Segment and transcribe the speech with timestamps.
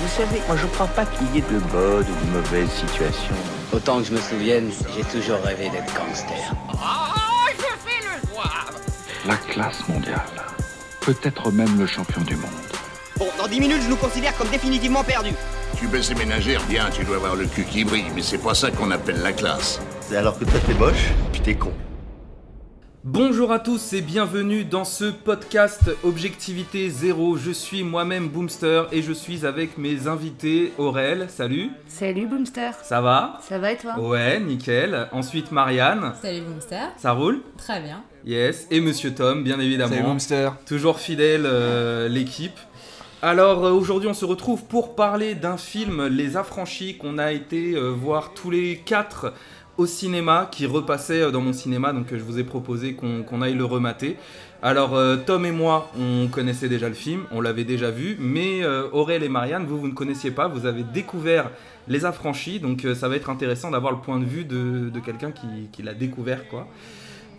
[0.00, 3.34] Vous savez, moi je crois pas qu'il y ait de bonnes ou de mauvaises situations.
[3.72, 6.54] Autant que je me souvienne, j'ai toujours rêvé d'être gangster.
[9.26, 10.24] La classe mondiale.
[11.02, 12.50] Peut-être même le champion du monde.
[13.18, 15.34] Bon, dans 10 minutes, je nous considère comme définitivement perdus.
[15.78, 18.54] Tu baisses les ménagères, bien, tu dois avoir le cul qui brille, mais c'est pas
[18.54, 19.80] ça qu'on appelle la classe.
[20.08, 21.72] C'est alors que toi t'es moche, puis t'es con.
[23.02, 27.38] Bonjour à tous et bienvenue dans ce podcast Objectivité Zéro.
[27.38, 31.70] Je suis moi-même Boomster et je suis avec mes invités Aurel, salut.
[31.88, 32.72] Salut Boomster.
[32.82, 33.38] Ça va?
[33.40, 33.98] Ça va et toi?
[33.98, 35.08] Ouais, nickel.
[35.12, 36.88] Ensuite Marianne, Salut Boomster.
[36.98, 37.40] ça roule?
[37.56, 38.02] Très bien.
[38.26, 38.66] Yes.
[38.70, 39.94] Et Monsieur Tom, bien évidemment.
[39.94, 40.50] Salut Boomster.
[40.66, 42.58] Toujours fidèle euh, l'équipe.
[43.22, 47.74] Alors euh, aujourd'hui on se retrouve pour parler d'un film Les Affranchis qu'on a été
[47.74, 49.32] euh, voir tous les quatre
[49.80, 53.42] au cinéma, qui repassait euh, dans mon cinéma, donc euh, je vous ai proposé qu'on
[53.42, 54.18] aille le remater.
[54.62, 58.62] Alors euh, Tom et moi on connaissait déjà le film, on l'avait déjà vu, mais
[58.92, 61.50] Aurel et Marianne, vous vous ne connaissiez pas, vous avez découvert
[61.88, 65.82] Les Affranchis, donc ça va être intéressant d'avoir le point de vue de, quelqu'un qui,
[65.82, 66.66] l'a découvert quoi.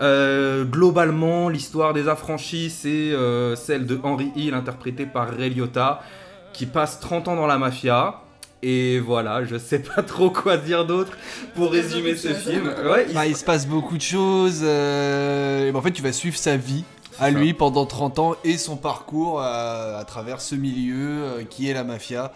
[0.02, 3.12] Globalement, l'histoire des affranchis, c'est
[3.56, 6.02] celle de Henry Hill, interprété par Ray Liotta,
[6.53, 8.22] qui passe 30 ans dans la mafia.
[8.64, 11.17] Et voilà, je sais pas trop quoi dire d'autre
[11.56, 12.68] pour résumer ce film.
[12.86, 14.62] Ouais, il- Bah, il se passe beaucoup de choses.
[14.64, 16.84] euh, et ben, en fait, tu vas suivre sa vie
[17.20, 17.31] à ça.
[17.31, 21.73] lui pendant 30 ans et son parcours euh, à travers ce milieu euh, qui est
[21.73, 22.31] la mafia.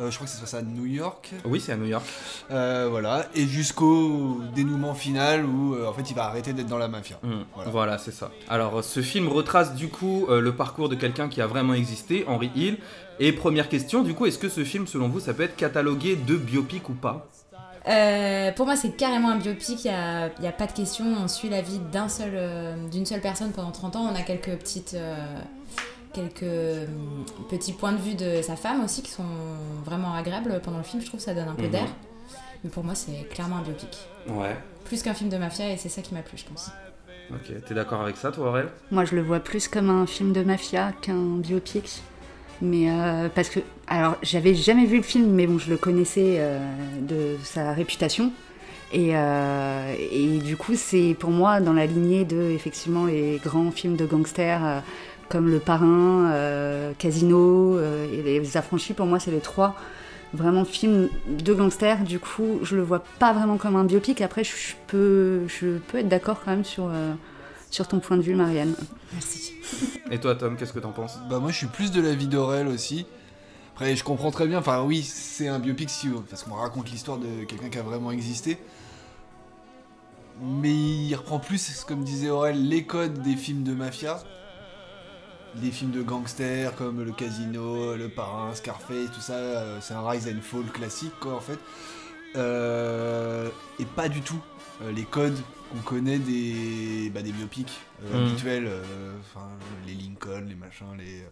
[0.00, 1.30] Euh, je crois que ça se passe à New York.
[1.44, 2.04] Oui, c'est à New York.
[2.50, 3.26] Euh, voilà.
[3.34, 7.18] Et jusqu'au dénouement final où euh, en fait il va arrêter d'être dans la mafia.
[7.22, 7.70] Mm, Voilà.
[7.70, 8.30] Voilà, c'est ça.
[8.48, 12.24] Alors, ce film retrace du coup euh, le parcours de quelqu'un qui a vraiment existé,
[12.26, 12.78] Henry Hill.
[13.20, 16.16] Et première question, du coup, est-ce que ce film, selon vous, ça peut être catalogué
[16.16, 17.28] de biopic ou pas?
[17.88, 19.84] Euh, pour moi, c'est carrément un biopic.
[19.84, 21.04] Il n'y a, il y a pas de question.
[21.22, 24.08] On suit la vie seul, euh, d'une seule personne pendant 30 ans.
[24.10, 24.94] On a quelques petites.
[24.94, 25.16] euh,
[26.12, 26.86] quelques euh,
[27.50, 29.24] petits points de vue de sa femme aussi qui sont
[29.84, 31.00] vraiment agréables pendant le film.
[31.02, 31.70] Je trouve que ça donne un peu Mhm.
[31.70, 31.86] d'air.
[32.64, 33.96] Mais pour moi, c'est clairement un biopic.
[34.28, 34.56] Ouais.
[34.84, 36.70] Plus qu'un film de mafia et c'est ça qui m'a plu, je pense.
[37.30, 38.68] Ok, t'es d'accord avec ça, toi, Aurel?
[38.90, 42.02] Moi je le vois plus comme un film de mafia qu'un biopic.
[42.60, 46.36] Mais euh, parce que, alors j'avais jamais vu le film, mais bon, je le connaissais
[46.38, 46.58] euh,
[47.00, 48.32] de sa réputation.
[48.92, 53.70] Et, euh, et du coup, c'est pour moi dans la lignée de effectivement les grands
[53.70, 54.80] films de gangsters euh,
[55.32, 58.92] comme Le Parrain, euh, Casino euh, et Les Affranchis.
[58.92, 59.74] Pour moi, c'est les trois
[60.34, 62.04] vraiment films de gangsters.
[62.04, 64.20] Du coup, je le vois pas vraiment comme un biopic.
[64.20, 67.14] Après, je peux, je peux être d'accord quand même sur, euh,
[67.70, 68.74] sur ton point de vue, Marianne.
[69.14, 69.54] Merci.
[70.10, 71.18] Et toi, Tom, qu'est-ce que t'en penses?
[71.30, 73.06] Bah moi je suis plus de la vie d'Aurel aussi.
[73.74, 77.16] Après je comprends très bien, enfin oui c'est un biopic si, parce qu'on raconte l'histoire
[77.16, 78.58] de quelqu'un qui a vraiment existé.
[80.42, 84.22] Mais il reprend plus, comme disait Aurel, les codes des films de mafia.
[85.60, 90.08] Les films de gangsters comme le casino, le parrain, Scarface, tout ça, euh, c'est un
[90.08, 91.58] rise and fall classique quoi en fait.
[92.36, 93.48] Euh,
[93.78, 94.40] et pas du tout
[94.82, 95.36] euh, les codes
[95.70, 97.70] qu'on connaît des, bah, des biopics
[98.04, 98.26] euh, Mhm.
[98.26, 98.82] habituels, euh,
[99.20, 99.46] enfin
[99.86, 101.22] les Lincoln, les machins, les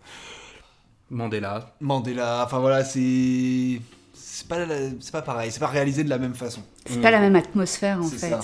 [1.08, 1.74] Mandela.
[1.80, 3.80] Mandela, enfin voilà, c'est
[4.12, 6.62] c'est pas la- c'est pas pareil, c'est pas réalisé de la même façon.
[6.86, 8.30] C'est pas la même atmosphère en C'est fait.
[8.30, 8.40] ça.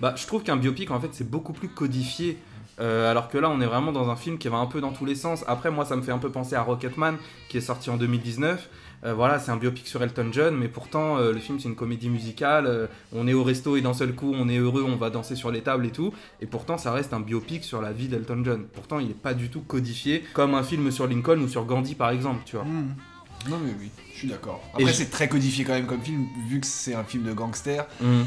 [0.00, 2.36] Bah, je trouve qu'un biopic, en fait, c'est beaucoup plus codifié.
[2.80, 4.92] Euh, alors que là, on est vraiment dans un film qui va un peu dans
[4.92, 5.44] tous les sens.
[5.46, 7.16] Après, moi, ça me fait un peu penser à Rocketman,
[7.48, 8.68] qui est sorti en 2019.
[9.04, 11.76] Euh, voilà, c'est un biopic sur Elton John, mais pourtant, euh, le film, c'est une
[11.76, 12.88] comédie musicale.
[13.12, 15.50] On est au resto et d'un seul coup, on est heureux, on va danser sur
[15.50, 16.12] les tables et tout.
[16.40, 18.64] Et pourtant, ça reste un biopic sur la vie d'Elton John.
[18.72, 21.94] Pourtant, il n'est pas du tout codifié comme un film sur Lincoln ou sur Gandhi,
[21.94, 22.64] par exemple, tu vois.
[22.64, 22.94] Mhm.
[23.50, 24.62] Non mais oui, je suis d'accord.
[24.72, 27.84] Après c'est très codifié quand même comme film, vu que c'est un film de gangster
[28.00, 28.24] Mhm.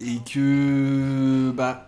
[0.00, 1.84] et que bah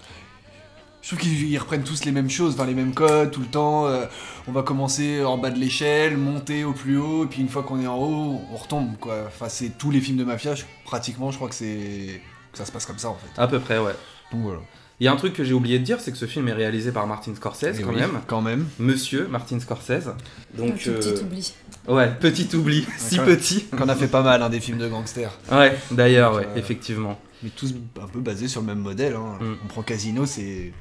[1.09, 3.87] je trouve qu'ils reprennent tous les mêmes choses, enfin les mêmes codes tout le temps.
[3.87, 4.07] euh,
[4.49, 7.63] on va commencer en bas de l'échelle, monter au plus haut, et puis une fois
[7.63, 9.19] qu'on est en haut, on retombe quoi.
[9.29, 12.65] Enfin c'est tous les films de mafia, je- pratiquement, je crois que c'est que ça
[12.65, 13.41] se passe comme ça en fait.
[13.41, 13.95] À peu près, ouais.
[14.33, 14.59] Donc voilà.
[14.99, 16.55] Il y a un truc que j'ai oublié de dire, c'est que ce film est
[16.55, 18.19] réalisé par Martin Scorsese, Et quand oui, même.
[18.27, 18.67] Quand même.
[18.79, 20.09] Monsieur Martin Scorsese.
[20.57, 21.53] Donc, petit euh, oubli.
[21.87, 23.65] Ouais, petit oubli, si petit.
[23.77, 25.33] Qu'on a fait pas mal hein, des films de gangsters.
[25.53, 27.21] Ouais, d'ailleurs, ouais, Euh, effectivement.
[27.43, 29.15] mais tous un peu basés sur le même modèle.
[29.17, 29.37] hein.
[29.39, 29.55] Mm.
[29.65, 30.73] On prend Casino, c'est.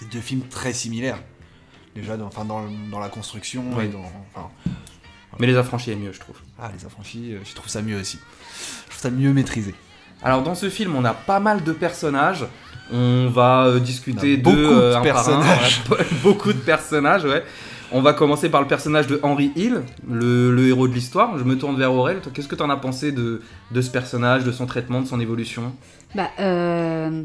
[0.00, 1.18] C'est deux films très similaires.
[1.94, 3.84] Déjà, dans, enfin, dans, dans la construction Oui.
[3.84, 4.00] et dans.
[4.34, 4.48] Enfin,
[5.38, 6.36] Mais Les Affranchis est mieux, je trouve.
[6.58, 8.18] ah, les affranchis, euh, je trouve ça mieux aussi.
[8.86, 9.74] Je trouve ça mieux maîtrisé.
[10.22, 12.46] Alors, dans ce film, on a pas mal de personnages.
[12.92, 15.82] On va euh, discuter On a de beaucoup de un, personnages.
[16.22, 17.44] beaucoup de personnages, ouais.
[17.92, 21.36] On va commencer par le personnage de Henry Hill, le, le héros de l'histoire.
[21.38, 22.20] Je me tourne vers Aurel.
[22.32, 23.42] Qu'est-ce que tu en as pensé de,
[23.72, 25.72] de ce personnage, de son traitement, de son évolution?
[26.14, 27.24] Bah, euh,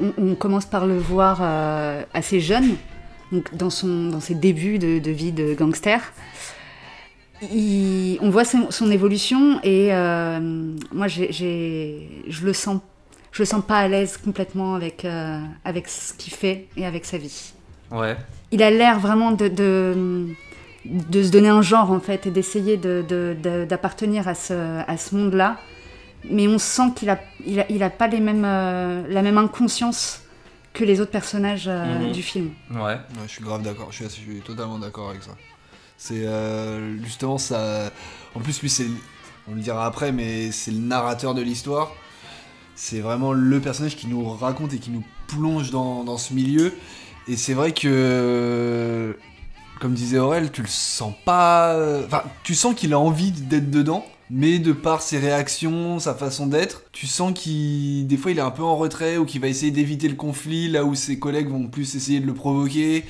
[0.00, 2.76] on, on commence par le voir euh, assez jeune,
[3.32, 6.00] donc dans, son, dans ses débuts de, de vie de gangster.
[7.52, 10.38] il- on voit son, son évolution et euh,
[10.92, 12.80] moi, je le sens,
[13.32, 15.04] je le sens pas à l'aise complètement avec
[15.64, 17.52] avec ce qu'il fait et avec sa vie.
[17.90, 18.16] Ouais.
[18.54, 20.26] Il a l'air vraiment de, de
[20.84, 24.54] de se donner un genre en fait et d'essayer de- de- de- d'appartenir à ce
[24.86, 25.50] à ce monde-là,
[26.30, 29.38] mais on sent qu'il a il a, il a pas les mêmes euh, la même
[29.38, 30.20] inconscience
[30.76, 32.12] que les autres personnages euh, Mhm.
[32.12, 32.50] du film.
[32.70, 32.80] Ouais.
[32.82, 35.34] Ouais, je suis grave d'accord, je suis, je suis totalement d'accord avec ça.
[35.96, 37.90] C'est euh, justement ça.
[38.34, 38.86] En plus, lui, c'est.
[39.50, 41.88] On le dira après, mais c'est le narrateur de l'histoire.
[42.74, 46.72] C'est vraiment le personnage qui nous raconte et qui nous plonge dans, dans ce milieu.
[47.28, 49.16] Et c'est vrai que.
[49.80, 51.76] Comme disait Aurel, tu le sens pas.
[52.06, 54.04] Enfin, tu sens qu'il a envie d'être dedans.
[54.30, 58.42] Mais de par ses réactions, sa façon d'être, tu sens qu'il, des fois, il est
[58.42, 61.48] un peu en retrait ou qu'il va essayer d'éviter le conflit là où ses collègues
[61.50, 63.04] vont plus essayer de le provoquer.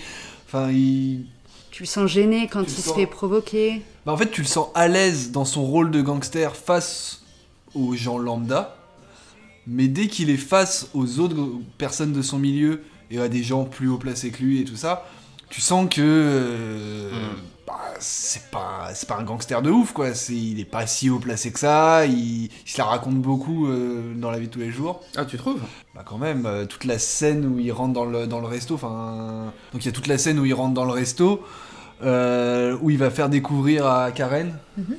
[0.46, 1.26] Enfin, il,
[1.70, 3.82] Tu le sens gêné quand Tu il se sens- fait provoquer.
[4.04, 7.22] bah, en fait, tu le sens à l'aise dans son rôle de gangster face
[7.76, 8.76] aux gens lambda,
[9.68, 11.36] mais dès qu'il est face aux autres
[11.78, 12.82] personnes de son milieu
[13.14, 15.06] et à des gens plus haut placés que lui et tout ça,
[15.50, 17.36] tu sens que euh, Mm.
[17.66, 20.14] bah, c'est pas c'est pas un gangster de ouf quoi.
[20.14, 22.06] C'est il est pas si haut placé que ça.
[22.06, 25.02] Il, il se la raconte beaucoup euh, dans la vie de tous les jours.
[25.16, 25.60] Ah, tu trouves?
[25.94, 28.74] Bah quand même, euh, toute la scène où il rentre dans le, dans le resto,
[28.74, 29.52] enfin...
[29.72, 31.44] Donc il y a toute la scène où il rentre dans le resto,
[32.02, 34.96] euh, où il va faire découvrir à Karen, Mhm.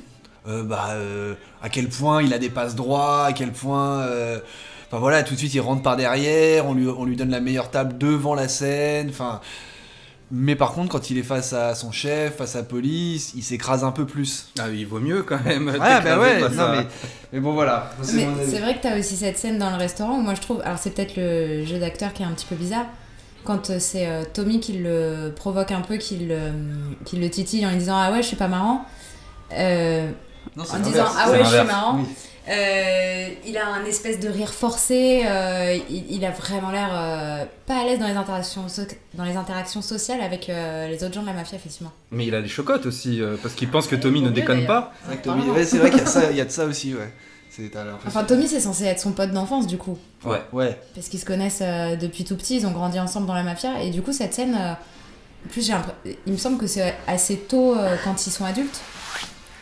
[0.48, 4.00] euh, bah, euh, à quel point il a des passes droits, à quel point...
[4.00, 4.40] euh,
[4.88, 7.40] Enfin voilà, tout de suite il rentre par derrière, on lui, on lui donne la
[7.40, 9.40] meilleure table devant la scène, enfin...
[10.32, 13.44] Mais par contre, quand il est face à son chef, face à la police, il
[13.44, 14.48] s'écrase un peu plus.
[14.58, 15.68] Ah, il vaut mieux quand même.
[15.68, 16.86] Ouais, bah ouais, face non, à- mais,
[17.32, 17.92] mais bon voilà.
[18.02, 20.60] C'est vrai que t'as aussi cette scène dans le restaurant où moi je trouve.
[20.64, 22.86] Alors c'est peut-être le jeu d'acteur qui est un petit peu bizarre.
[23.44, 26.50] Quand euh, c'est euh, Tommy qui le provoque un peu, qui le,
[27.04, 28.84] qui le titille en lui disant Ah ouais, je suis pas marrant.
[29.52, 30.10] Euh,
[30.56, 31.98] Non, en disant Ah ouais, je suis marrant.
[31.98, 32.04] oui.
[32.48, 35.22] Euh, il a un espèce de rire forcé.
[35.26, 38.82] euh, il, il a vraiment l'air euh, pas à l'aise dans les interactions, so-
[39.14, 41.92] dans les interactions sociales avec euh, les autres gens de la mafia, effectivement.
[42.12, 44.92] Mais il a les chocottes aussi, euh, parce qu'il pense que Tommy ne déconne pas.
[45.02, 47.12] C'est vrai, que Tommy- ouais, c'est vrai qu'il y a y de ça aussi, ouais.
[48.06, 49.96] Enfin, Tommy, c'est censé être son pote d'enfance, du coup.
[50.24, 50.42] Ouais.
[50.52, 50.78] Ouais.
[50.94, 53.80] parce qu'ils se connaissent euh, depuis tout petit, ils ont grandi ensemble dans la mafia,
[53.82, 55.72] et du coup cette scène, euh, en plus j'ai
[56.26, 58.80] il me semble que c'est assez tôt euh, quand ils sont adultes.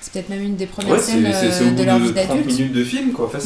[0.05, 2.73] C'est peut-être même une des premières scènes euh, de leur vie d'adulte.
[2.73, 3.41] de film, quoi, Ouais.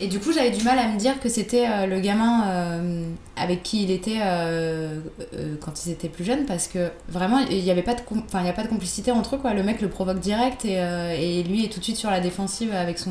[0.00, 3.02] Et du coup j'avais du mal à me dire que c'était euh, le gamin euh,
[3.36, 5.00] avec qui il était euh,
[5.34, 8.38] euh, quand ils étaient plus jeunes, parce que vraiment il n'y avait pas de, enfin,
[8.42, 9.54] il y a pas de complicité entre eux, quoi.
[9.54, 12.20] Le mec le provoque direct, et, euh, et lui est tout de suite sur la
[12.20, 13.10] défensive avec son...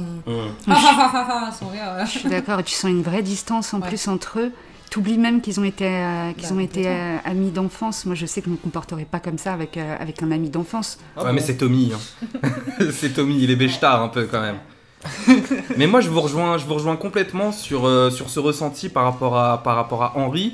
[0.66, 2.06] son rire.
[2.06, 3.88] Je suis d'accord, et tu sens une vraie distance en Ouais.
[3.90, 4.52] plus entre eux.
[4.90, 7.16] T'oublies même qu'ils ont été, euh, qu'ils Bah, ont été complètement.
[7.26, 8.06] euh, amis d'enfance.
[8.06, 10.50] Moi, je sais que je me comporterais pas comme ça avec, euh, avec un ami
[10.50, 10.98] d'enfance.
[11.18, 11.92] ouais, mais c'est Tommy.
[11.94, 12.50] hein.
[12.92, 14.58] c'est Tommy, il est béchtard un peu quand même.
[15.78, 19.04] mais moi, je vous rejoins, je vous rejoins complètement sur, euh, sur ce ressenti par
[19.04, 20.54] rapport à, par rapport à Henri.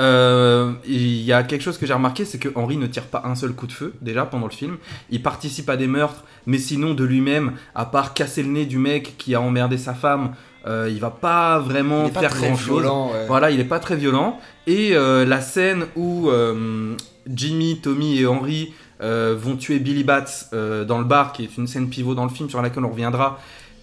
[0.00, 3.22] Euh, Il y a quelque chose que j'ai remarqué, c'est que Henri ne tire pas
[3.24, 4.76] un seul coup de feu déjà pendant le film.
[5.10, 8.78] Il participe à des meurtres, mais sinon de lui-même, à part casser le nez du
[8.78, 10.32] mec qui a emmerdé sa femme,
[10.66, 12.80] euh, il va pas vraiment pas faire très grand chose.
[12.80, 13.26] violent, ouais.
[13.26, 14.38] Voilà, il est pas très violent.
[14.66, 16.94] Et euh, la scène où euh,
[17.32, 21.90] Jimmy, Tommy et Henry vont tuer Billy Bats dans le bar, qui est une scène
[21.90, 23.38] pivot dans le film sur laquelle on reviendra,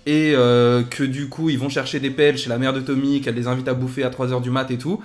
[0.08, 3.36] et que du coup ils vont chercher des pelles chez la mère de Tommy, qu'elle
[3.36, 5.00] les invite à bouffer à 3h du mat et tout.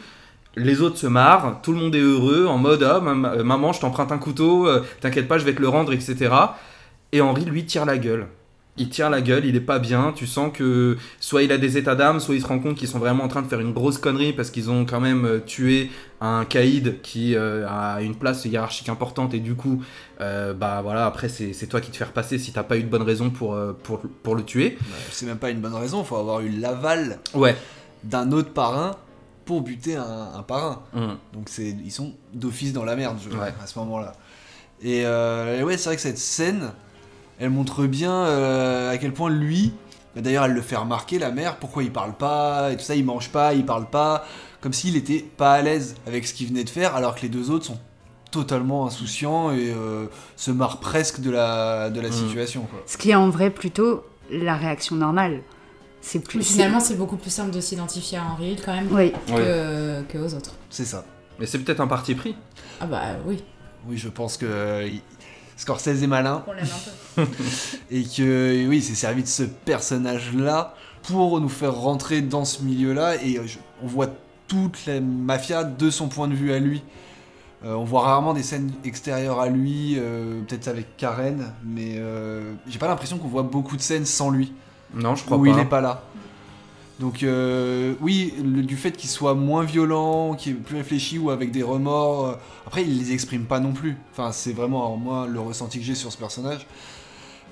[0.57, 3.81] Les autres se marrent, tout le monde est heureux, en mode ah, mam- maman, je
[3.81, 4.67] t'emprunte un couteau,
[5.03, 6.31] t'inquiète pas, je vais te le rendre, etc.
[7.13, 8.27] Et Henry lui tire la gueule.
[8.79, 10.13] Il tire la gueule, il est pas bien.
[10.15, 12.89] Tu sens que soit il a des états d'âme, soit il se rend compte qu'ils
[12.89, 15.39] sont vraiment en train de faire une grosse connerie parce qu'ils ont quand même euh,
[15.39, 15.91] tué
[16.21, 19.83] un caïd qui euh, a une place hiérarchique importante et du coup,
[20.21, 22.83] euh, bah voilà, après c'est c'est toi qui te fais repasser si t'as pas eu
[22.83, 24.77] de bonne raison pour, pour, pour le tuer.
[24.81, 27.57] Bah, c'est même pas une bonne raison, faut avoir eu l'aval Ouais.
[28.05, 28.97] d'un autre parrain
[29.47, 30.83] pour buter un, un parrain.
[30.95, 31.17] Hum.
[31.33, 33.55] Donc c'est, ils sont d'office dans la merde je- Ouais.
[33.63, 34.13] à ce moment-là.
[34.83, 36.73] Et euh, ouais, c'est vrai que cette scène,
[37.39, 39.73] elle montre bien euh, à quel point lui,
[40.15, 42.95] bah, d'ailleurs elle le fait remarquer, la mère, pourquoi il parle pas, et tout ça,
[42.95, 44.25] il mange pas, il parle pas,
[44.61, 47.29] comme s'il était pas à l'aise avec ce qu'il venait de faire, alors que les
[47.29, 47.79] deux autres sont
[48.31, 52.13] totalement insouciants et euh, se marrent presque de la, de la Mm.
[52.13, 52.63] situation.
[52.63, 52.81] Quoi.
[52.87, 55.43] Ce qui est en vrai plutôt la réaction normale.
[56.01, 56.39] C'est plus.
[56.39, 59.13] Mais finalement, c'est beaucoup plus simple de s'identifier à Henry Hill quand même Oui.
[59.29, 60.53] que, que aux autres.
[60.71, 61.05] C'est ça.
[61.39, 62.35] Mais c'est peut-être un parti pris.
[62.81, 63.43] Ah bah oui.
[63.89, 64.89] Oui, je pense que euh,
[65.57, 66.45] Scorsese est malin.
[66.47, 67.31] On l'aime un peu.
[67.91, 73.17] et que oui, c'est servi de ce personnage-là pour nous faire rentrer dans ce milieu-là
[73.25, 74.09] et euh, je- on voit
[74.49, 76.83] toute la mafia de son point de vue à lui.
[77.65, 82.53] Euh, on voit rarement des scènes extérieures à lui, euh, peut-être avec Karen, mais euh,
[82.69, 84.53] j'ai pas l'impression qu'on voit beaucoup de scènes sans lui,
[84.95, 85.51] Non, je crois où pas.
[85.51, 86.03] il est pas là.
[86.99, 91.31] Donc euh, oui, le- du fait qu'il soit moins violent, qu'il est plus réfléchi ou
[91.31, 92.33] avec des remords, euh,
[92.67, 93.97] après il les exprime pas non plus.
[94.13, 96.67] Enfin c'est vraiment alors, moi le ressenti que j'ai sur ce personnage.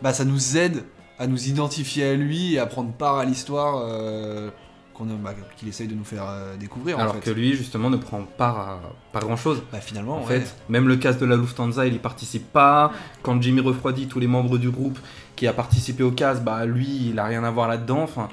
[0.03, 0.85] Bah ça nous aide
[1.19, 4.51] à nous identifier à lui et à prendre part à l'histoire euh,
[4.95, 6.25] qu'on a- bah, qu'il essaye de nous faire
[6.59, 7.21] découvrir en Alors fait.
[7.21, 8.81] que lui, justement, ne prend part à
[9.13, 9.63] pas grand chose.
[9.73, 10.41] Bah finalement, En ouais.
[10.41, 12.93] fait, même le casse de la Lufthansa, il y participe pas.
[13.23, 14.99] Quand Jimmy refroidit tous les membres du groupe
[15.37, 18.03] qui a participé au casse, bah lui, il a rien à voir là-dedans.
[18.03, 18.29] Enfin,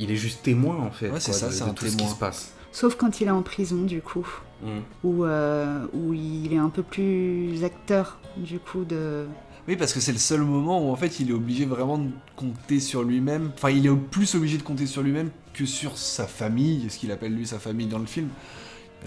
[0.00, 1.10] il est juste témoin en fait.
[1.10, 2.12] Ouais, c'est quoi, ça, de, c'est de un tout ce qui témoin.
[2.14, 2.52] se passe.
[2.72, 4.26] Sauf quand il est en prison, du coup,
[4.62, 4.80] Mm.
[5.04, 9.24] où, euh, où il est un peu plus acteur, du coup, de...
[9.66, 12.10] Oui, parce que c'est le seul moment où en fait il est obligé vraiment de
[12.36, 13.52] compter sur lui-même.
[13.54, 17.10] Enfin, il est plus obligé de compter sur lui-même que sur sa famille, ce qu'il
[17.10, 18.28] appelle lui sa famille dans le film.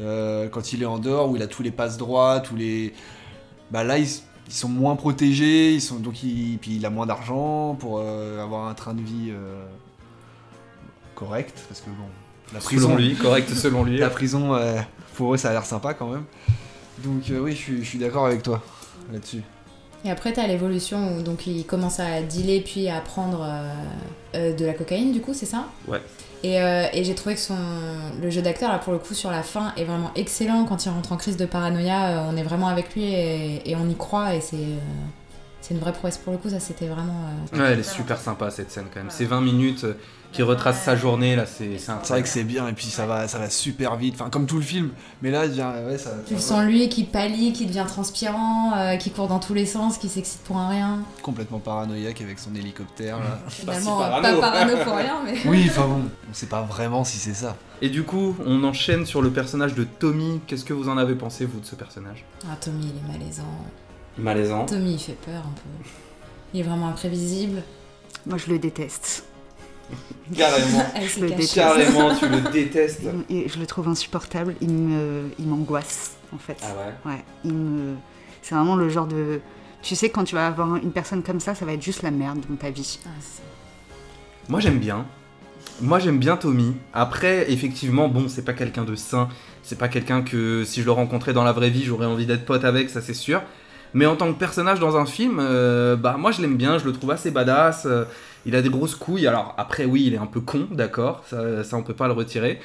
[0.02, 2.94] Euh, quand il est en dehors, où il a tous les passes droits, tous les.
[3.72, 4.08] Bah là, ils,
[4.48, 8.42] ils sont moins protégés, ils sont donc il, puis il a moins d'argent pour euh,
[8.42, 9.64] avoir un train de vie euh,
[11.24, 12.06] correct, parce que bon,
[12.54, 13.98] la prison, Selon lui, correct selon lui.
[14.00, 14.80] la prison, euh,
[15.16, 16.26] pour eux, ça a l'air sympa quand même.
[17.04, 18.62] Donc euh, oui, je suis, je suis d'accord avec toi
[19.12, 19.42] là-dessus.
[20.06, 23.74] Et après, t'as l'évolution où donc il commence à dealer puis à prendre euh,
[24.36, 25.66] euh, de la cocaïne, du coup, c'est ça?
[25.88, 26.02] Ouais.
[26.44, 27.56] Et, euh, et j'ai trouvé que son,
[28.22, 30.66] le jeu d'acteur, là, pour le coup, sur la fin, est vraiment excellent.
[30.66, 33.76] Quand il rentre en crise de paranoïa, euh, on est vraiment avec lui et, et
[33.78, 34.36] on y croit.
[34.36, 34.78] Et c'est euh,
[35.64, 37.26] c'est une vraie prouesse pour le coup, ça, c'était vraiment.
[37.54, 39.10] euh, Ouais, elle est super sympa cette scène quand même.
[39.10, 39.94] C'est 20 minutes euh,
[40.34, 43.06] qui retrace sa journée là, c'est c'est C'est vrai que c'est bien et puis ça
[43.06, 44.90] va, ça va super vite, enfin comme tout le film.
[45.22, 46.12] Mais là, il y a- ouais, ça.
[46.28, 49.66] Tu le sens lui qui pâlit, qui devient transpirant, euh, qui court dans tous les
[49.66, 51.00] sens, qui s'excite pour un rien.
[51.22, 53.20] complètement paranoïaque avec son hélicoptère.
[53.20, 53.40] Là.
[53.48, 54.42] Finalement, si euh, parano.
[54.42, 55.36] pas parano pour rien, mais.
[55.46, 57.56] oui, enfin bon, on sait pas vraiment si c'est ça.
[57.82, 60.42] Et du coup, on enchaîne sur le personnage de Tommy.
[60.48, 62.26] Qu'est-ce que vous en avez pensé vous de ce personnage?
[62.52, 63.44] Ah, Tommy, il est malaisant.
[64.18, 64.66] Malaisant.
[64.66, 65.90] Tommy, il fait peur un peu.
[66.54, 67.64] Il est vraiment imprévisible.
[68.26, 69.26] Moi, je le déteste.
[70.36, 70.86] Carrément.
[71.06, 71.56] Je le déteste.
[71.56, 73.02] Carrément, tu le détestes.
[73.30, 74.56] Et je le trouve insupportable.
[74.62, 76.58] Il me, il m'angoisse, en fait.
[76.64, 77.12] Ah ouais.
[77.12, 77.96] Ouais, il me...
[78.42, 79.42] C'est vraiment le genre de...
[79.82, 82.12] Tu sais, quand tu vas avoir une personne comme ça, ça va être juste la
[82.12, 83.00] merde dans ta vie.
[83.06, 83.10] Ah.
[84.50, 85.06] Moi j'aime bien.
[85.82, 86.76] Moi j'aime bien Tommy.
[86.94, 89.30] Après, effectivement, bon, c'est pas quelqu'un de sain.
[89.62, 92.46] C'est pas quelqu'un que si je le rencontrais dans la vraie vie, j'aurais envie d'être
[92.46, 93.42] pote avec, ça c'est sûr.
[93.94, 96.86] Mais en tant que personnage dans un film, euh, bah moi je l'aime bien, je
[96.86, 97.86] le trouve assez badass.
[97.86, 98.06] euh,
[98.46, 99.26] il a des grosses couilles.
[99.28, 102.14] Alors après, oui, il est un peu con, d'accord, ça, ça on peut pas le
[102.14, 102.60] retirer.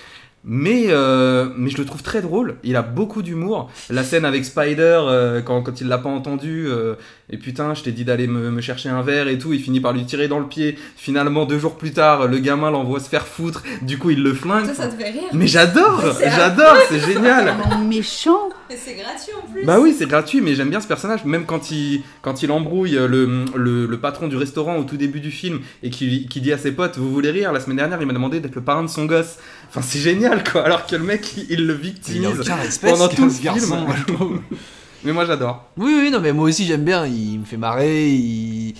[0.44, 3.70] Mais, euh, mais je le trouve très drôle, il a beaucoup d'humour.
[3.90, 6.94] La scène avec Spider, euh, quand, quand il l'a pas entendu, euh,
[7.28, 9.80] et putain, je t'ai dit d'aller me, me chercher un verre et tout, il finit
[9.80, 10.78] par lui tirer dans le pied.
[10.97, 14.32] Finalement, deux jours plus tard, le gamin l'envoie se faire foutre, du coup il le
[14.32, 14.64] flingue.
[14.64, 17.54] Toi, ça te fait rire Mais j'adore, C'est j'adore, c'est génial.
[17.87, 21.25] Méchant Mais c'est gratuit en plus Bah oui, c'est gratuit, mais j'aime bien ce personnage.
[21.25, 25.21] Même quand il, quand il embrouille le, le, le patron du restaurant au tout début
[25.21, 28.01] du film et qui, qui dit à ses potes Vous voulez rire La semaine dernière,
[28.01, 29.37] il m'a demandé d'être le parrain de son gosse.
[29.71, 30.65] Enfin, c'est génial quoi.
[30.65, 33.85] Alors que le mec, il, il le Il a victimise pendant tout le garçon, film.
[33.87, 34.41] moi, je trouve.
[35.05, 35.71] mais moi, j'adore.
[35.77, 37.07] Oui, oui, non, mais moi aussi j'aime bien.
[37.07, 38.09] Il me fait marrer.
[38.11, 38.75] il-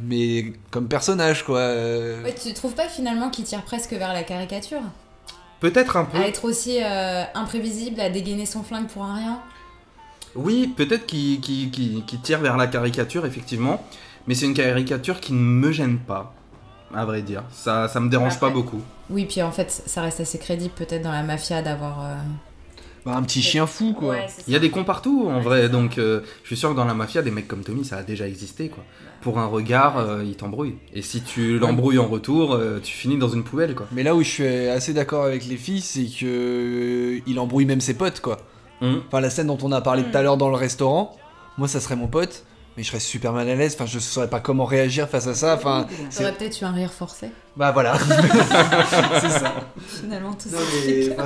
[0.00, 1.58] Mais comme personnage, quoi.
[1.58, 4.80] euh, Ouais, tu trouves pas finalement qu'il tire presque vers la caricature?
[5.60, 6.18] Peut-être un peu.
[6.18, 9.40] À être aussi euh, imprévisible, à dégainer son flingue pour un rien
[10.36, 11.40] Oui, peut-être qu'il
[12.22, 13.82] tire vers la caricature, effectivement.
[14.26, 16.34] Mais c'est une caricature qui ne me gêne pas,
[16.94, 17.42] à vrai dire.
[17.50, 18.82] Ça, ça me dérange pas beaucoup.
[19.10, 22.04] Oui, puis en fait, ça reste assez crédible peut-être dans la mafia d'avoir.
[22.04, 22.14] euh,
[23.08, 24.16] bah, un petit chien fou, quoi.
[24.46, 26.84] Il y a des cons partout en vrai, donc euh, je suis sûr que dans
[26.84, 28.84] la mafia, des mecs comme Tommy, ça a déjà existé quoi.
[29.20, 30.76] Pour un regard, euh, il t'embrouille.
[30.94, 33.86] Et si tu l'embrouilles en retour, euh, tu finis dans une poubelle quoi.
[33.92, 37.80] Mais là où je suis assez d'accord avec les filles, c'est que il embrouille même
[37.80, 38.38] ses potes, quoi.
[38.80, 39.02] Hum.
[39.08, 41.16] Enfin, la scène dont on a parlé tout à l'heure dans le restaurant,
[41.56, 42.44] moi ça serait mon pote,
[42.76, 43.74] mais je serais super mal à l'aise.
[43.74, 45.54] Enfin, je saurais pas comment réagir face à ça.
[45.56, 45.86] Enfin,
[46.16, 47.30] T'aurais peut-être eu un rire forcé.
[47.56, 47.98] bah voilà.
[49.20, 49.52] c'est ça.
[49.86, 50.64] Finalement, tout Non, ça.
[50.86, 51.16] mais,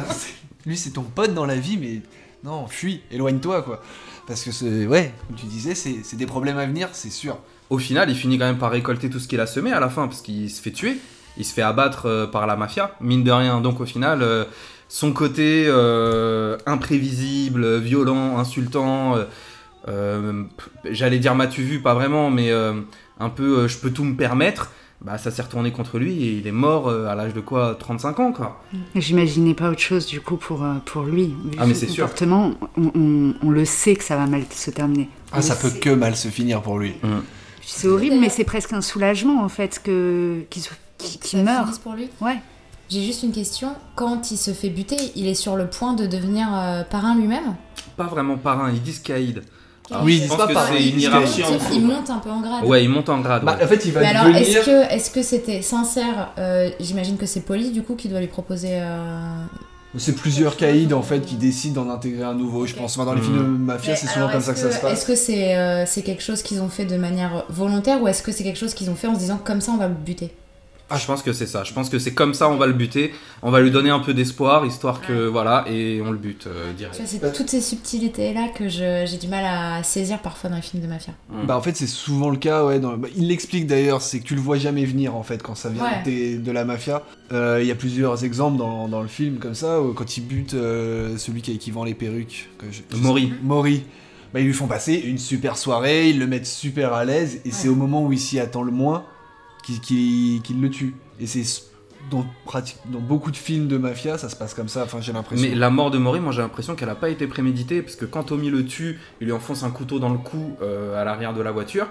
[0.67, 2.01] lui, c'est ton pote dans la vie, mais
[2.45, 3.83] non, fuis, éloigne-toi, quoi.
[4.27, 7.39] Parce que c'est, ouais, comme tu disais, c'est c'est des problèmes à venir, c'est sûr.
[7.71, 9.89] Au final, il finit quand même par récolter tout ce qu'il a semé à la
[9.89, 10.99] fin, parce qu'il se fait tuer,
[11.37, 13.61] il se fait abattre euh, par la mafia, mine de rien.
[13.61, 14.45] Donc au final, euh,
[14.89, 19.17] son côté euh, imprévisible, violent, insultant,
[20.85, 24.71] j'allais dire m'as-tu vu, pas vraiment, mais un peu je peux tout me permettre,
[25.05, 27.75] bah ça s'est retourné contre lui et il est mort euh, à l'âge de quoi
[27.79, 28.63] 35 ans quoi.
[28.95, 31.35] J'imaginais pas autre chose du coup pour, euh, pour lui.
[31.59, 32.05] Ah, mais c'est sûr.
[32.05, 35.09] comportement, on, on- on le sait que ça va mal se terminer.
[35.33, 35.79] On Ah, ça peut sait.
[35.81, 36.95] que mal se finir pour lui.
[37.65, 41.63] C'est horrible, mais c'est presque un soulagement en fait que qu'il meure.
[41.65, 42.37] finisse pour lui Ouais.
[42.89, 43.75] J'ai juste une question.
[43.97, 47.55] Quand il se fait buter, il est sur le point de devenir euh, parrain lui-même?
[47.97, 49.43] Pas vraiment parrain, ils disent caïd.
[50.03, 51.59] Oui, je pense pas que c'est une hiérarchie en caïd.
[51.61, 51.73] dessous.
[51.75, 52.65] Il monte un peu en grade.
[52.65, 53.45] Ouais, il monte en grade.
[53.45, 53.65] Bah, ouais.
[53.65, 54.41] en fait, il va Mais alors, devenir.
[54.59, 58.21] est-ce que est-ce que c'était sincère euh, J'imagine que c'est Poli du coup qui doit
[58.21, 58.69] lui proposer.
[58.81, 59.45] euh,
[59.99, 62.97] C'est plusieurs caïds en fait qui décident d'en intégrer un nouveau, je pense.
[62.97, 63.27] Enfin, dans les Mhm.
[63.27, 64.93] films de mafia, c'est souvent comme ça que est-ce ça se passe.
[64.93, 68.23] Est-ce que c'est euh, c'est quelque chose qu'ils ont fait de manière volontaire ou est-ce
[68.23, 69.95] que c'est quelque chose qu'ils ont fait en se disant comme ça on va le
[69.95, 70.33] buter?
[70.95, 71.65] Ah, je pense que c'est ça.
[71.65, 73.13] Je pense que c'est comme ça on va le buter.
[73.43, 76.71] On va lui donner un peu d'espoir, histoire que voilà, et on le bute euh,
[76.71, 76.97] Tu direct.
[76.97, 80.57] vois, c'est toutes ces subtilités là que je- j'ai du mal à saisir parfois dans
[80.57, 81.13] les films de mafia.
[81.47, 82.79] Bah en fait c'est souvent le cas ouais.
[82.81, 85.55] dans- bah, il l'explique d'ailleurs, c'est que tu le vois jamais venir en fait quand
[85.55, 86.03] ça vient Ouais.
[86.05, 87.03] des- de la mafia.
[87.33, 90.21] Euh, Il y a plusieurs exemples dans, dans le film comme ça où quand il
[90.27, 92.49] bute euh, celui qui, qui vend les perruques.
[92.59, 93.33] Que je- je sais- Maury.
[93.43, 93.83] Maury.
[94.35, 97.51] Bah, ils lui font passer une super soirée, ils le mettent super à l'aise et
[97.51, 99.05] c'est au moment où il s'y attend le moins
[99.63, 100.95] qu'il le tue.
[101.21, 101.45] Et c'est
[102.11, 102.27] dans,
[102.87, 105.49] beaucoup de films de mafia ça se passe comme ça, enfin j'ai l'impression.
[105.49, 108.05] Mais la mort de Maury, moi j'ai l'impression qu'elle a pas été préméditée, parce que
[108.05, 111.33] quand Tommy le tue, il lui enfonce un couteau dans le cou euh, à l'arrière
[111.33, 111.87] de la voiture.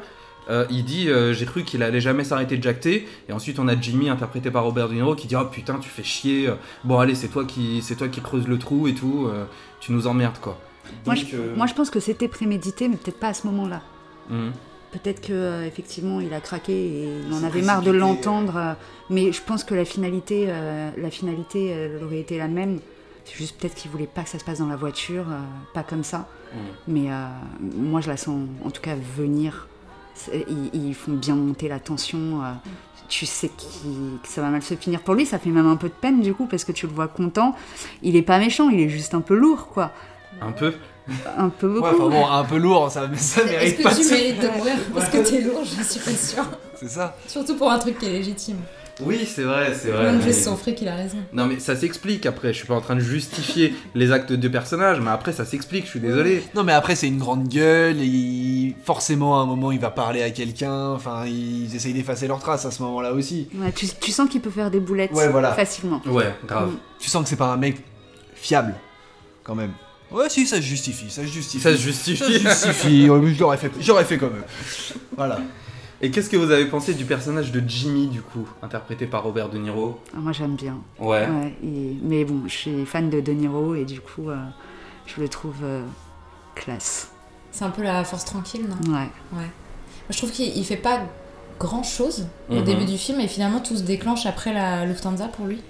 [0.50, 3.68] euh, il dit euh, j'ai cru qu'il allait jamais s'arrêter de jacter et ensuite on
[3.68, 6.50] a Jimmy interprété par Robert De Niro qui dit oh putain tu fais chier
[6.84, 9.46] bon allez c'est toi qui c'est toi qui creuse le trou et tout euh,
[9.80, 10.58] tu nous emmerdes quoi
[11.06, 13.82] Moi, je, euh, moi, je pense que c'était prémédité, mais peut-être pas à ce moment-là.
[14.30, 14.51] mhm.
[14.91, 18.57] Peut-être que euh, effectivement il a craqué et il en avait marre de l'entendre.
[18.57, 18.74] euh,
[19.10, 22.79] mais je pense que la finalité, euh, la finalité elle aurait été la même.
[23.24, 25.39] C'est juste peut-être qu'il voulait pas que ça se passe dans la voiture, euh,
[25.74, 26.27] pas comme ça.
[26.53, 26.60] Mhm.
[26.88, 27.25] Mais euh,
[27.62, 29.67] moi je la sens en tout cas venir.
[30.33, 32.43] Ils, ils font bien monter la tension.
[32.43, 32.51] euh,
[33.07, 33.53] tu sais que
[34.27, 35.25] ça va mal se finir pour lui.
[35.25, 37.55] Ça fait même un peu de peine du coup parce que tu le vois content.
[38.03, 39.91] Il est pas méchant, il est juste un peu lourd quoi.
[40.41, 40.74] un peu
[41.38, 41.84] Un peu beaucoup.
[41.86, 44.13] Ouais, enfin bon, un peu lourd, ça, ça Est-ce mérite que pas tu de se-
[44.13, 46.46] mérites de mourir parce que t'es lourd Je suis pas sûre.
[46.75, 47.15] C'est ça.
[47.27, 48.58] Surtout pour un truc qui est légitime.
[49.03, 51.18] oui c'est vrai c'est vrai Même juste son fric, il a raison.
[51.34, 54.48] non mais ça s'explique après je suis pas en train de justifier les actes de
[54.48, 58.00] personnages mais après ça s'explique je suis désolé Non mais après c'est une grande gueule
[58.00, 62.27] et il- forcément à un moment il va parler à quelqu'un, enfin ils essayent d'effacer
[62.27, 63.48] leurs traces à ce moment-là aussi.
[63.56, 65.52] Ouais, tu, tu sens qu'il peut faire des boulettes Ouais, voilà.
[65.54, 66.02] facilement.
[66.08, 66.71] ouais grave.
[67.00, 67.78] Tu sens que c'est pas un mec
[68.36, 68.76] fiable
[69.43, 69.71] quand même.
[70.12, 71.63] Ouais si ça se justifie, ça se justifie.
[71.63, 74.43] ça se justifie Ça se justifie, Ouais, je l'aurais fait, j'aurais fait comme eux.
[75.15, 75.39] Voilà.
[76.04, 79.50] Et qu'est-ce que vous avez pensé du personnage de Jimmy, du coup, interprété par Robert
[79.50, 80.00] De Niro?
[80.13, 80.78] Ah, moi j'aime bien.
[81.00, 81.28] Ouais.
[81.28, 84.38] Ouais, et- mais bon, je suis fan de De Niro et du coup, euh,
[85.06, 85.84] je le trouve euh,
[86.56, 87.12] classe.
[87.52, 88.91] C'est un peu la force tranquille, non?
[88.93, 89.08] Ouais.
[89.32, 89.43] Moi,
[90.10, 91.02] je trouve qu'il il fait pas
[91.60, 92.63] grand chose au Mhm.
[92.63, 95.62] début du film et finalement tout se déclenche après la Lufthansa pour lui.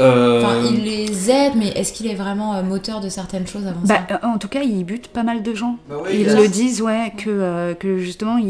[0.00, 3.66] Euh, Enfin, il les aide, mais est-ce qu'il est vraiment euh, moteur de certaines choses
[3.66, 5.76] avant Bah, ça euh, en tout cas, il bute pas mal de gens.
[5.88, 8.46] Bah ouais, Ils le disent, ouais, que, euh, que justement, il,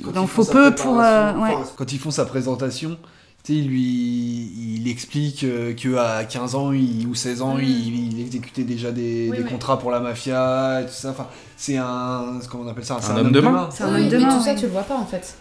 [0.00, 1.00] il, en faut peu pour.
[1.00, 1.54] euh, ouais.
[1.76, 2.96] Quand ils font sa présentation,
[3.44, 3.82] tu sais, il lui
[4.78, 7.60] il explique euh, qu'à 15 ans il- ou 16 ans, Mm.
[7.62, 9.48] il, il exécutait déjà des, Oui, des oui.
[9.50, 11.10] contrats pour la mafia et tout ça.
[11.10, 12.38] Enfin, c'est un.
[12.50, 13.68] Comment on appelle ça C'est Un homme de main.
[13.70, 15.36] C'est un Oui, homme de mais main, tout ça, tu le vois pas en fait.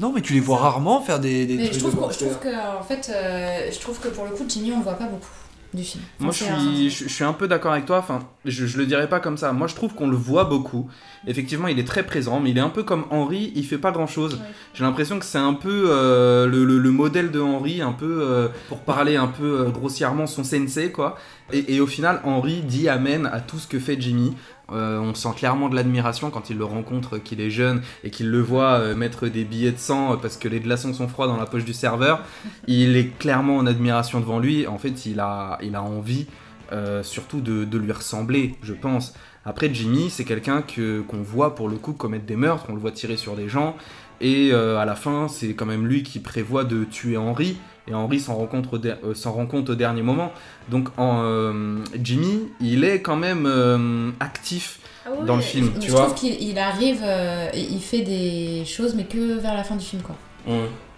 [0.00, 2.12] Non, mais tu les vois rarement faire des, des Mais trucs je trouve, de que,
[2.14, 4.82] je trouve que, en fait, euh, je trouve que pour le coup, Jimmy, on le
[4.82, 5.28] voit pas beaucoup
[5.72, 6.02] du film.
[6.18, 7.98] Moi, je suis, je, je suis un peu d'accord avec toi.
[7.98, 9.52] Enfin, je, je le dirais pas comme ça.
[9.52, 10.88] Moi, je trouve qu'on le voit beaucoup.
[11.28, 13.52] Effectivement, il est très présent, mais il est un peu comme Henry.
[13.54, 14.34] Il fait pas grand chose.
[14.34, 14.40] Ouais.
[14.74, 18.20] J'ai l'impression que c'est un peu euh, le, le- le modèle de Henry, un peu
[18.22, 21.16] euh, pour parler un peu euh, grossièrement son sensei, quoi.
[21.52, 24.34] Et, et au final, Henry dit amen à tout ce que fait Jimmy.
[24.72, 28.30] Euh, on sent clairement de l'admiration quand il le rencontre, qu'il est jeune et qu'il
[28.30, 31.26] le voit euh, mettre des billets de sang euh, parce que les glaçons sont froids
[31.26, 32.22] dans la poche du serveur.
[32.66, 34.66] Il est clairement en admiration devant lui.
[34.66, 36.26] En fait, il a, il a envie
[36.72, 39.14] euh, surtout de, de lui ressembler, je pense.
[39.44, 42.80] Après, Jimmy, c'est quelqu'un que qu'on voit pour le coup commettre des meurtres, on le
[42.80, 43.74] voit tirer sur des gens,
[44.20, 47.56] et à la fin, c'est quand même lui qui prévoit de tuer Henry,
[47.88, 50.32] et Henry s'en rend compte au, der- euh, s'en rend compte au dernier moment.
[50.68, 55.72] Donc, en, euh, Jimmy, il est quand même euh, actif Ah ouais, dans le film,
[55.74, 56.02] je, tu je vois.
[56.06, 59.84] trouve qu'il il arrive, euh, il fait des choses, mais que vers la fin du
[59.84, 60.16] film, quoi.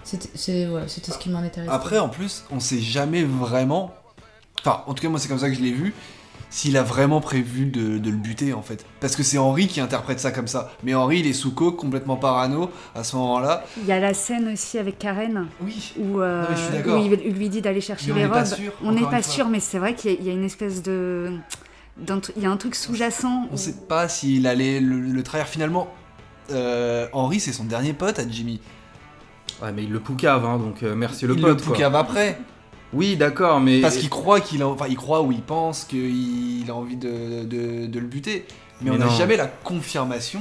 [0.04, 1.72] C'était ouais, ce qui m'en était resté.
[1.74, 3.94] Après, en plus, on sait jamais vraiment.
[4.60, 5.94] Enfin, en tout cas, moi, c'est comme ça que je l'ai vu.
[6.50, 8.84] S'il a vraiment prévu de, de le buter, en fait.
[9.00, 10.70] Parce que c'est Henri qui interprète ça comme ça.
[10.82, 13.64] Mais Henri, il est sous coke, complètement parano à ce moment-là.
[13.78, 15.94] Il y a la scène aussi avec Karen Oui.
[15.98, 16.98] où, euh, Non, mais je suis où d'accord.
[16.98, 18.54] il, il lui dit d'aller chercher Mais on les n'est pas robes.
[18.54, 20.44] sûr, on n'est pas sûr, mais c'est vrai qu'il y, a- il y a une
[20.44, 21.32] espèce de.
[22.36, 23.48] Il y a un truc sous-jacent.
[23.50, 25.88] On où- sait pas s'il allait le, le trahir finalement.
[26.50, 28.60] Euh, Henri, c'est son dernier pote à Jimmy.
[29.62, 31.60] Ouais, mais il le poucave, hein, donc euh, merci le il pote.
[31.60, 31.72] le quoi.
[31.74, 32.38] poucave après.
[32.92, 33.80] Oui, d'accord, mais.
[33.80, 37.44] Parce qu'il croit qu'il a, enfin, il croit ou il pense qu'il a envie de,
[37.44, 38.44] de- de le buter.
[38.80, 40.40] Mais, Mais on n'a jamais la confirmation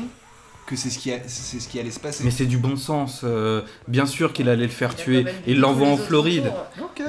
[0.67, 2.23] que c'est ce qui a- c'est ce qui allait se passer.
[2.23, 3.21] Mais c'est du bon sens.
[3.23, 5.25] euh, bien sûr qu'il allait le faire tuer.
[5.47, 6.51] Il l'envoie en Floride.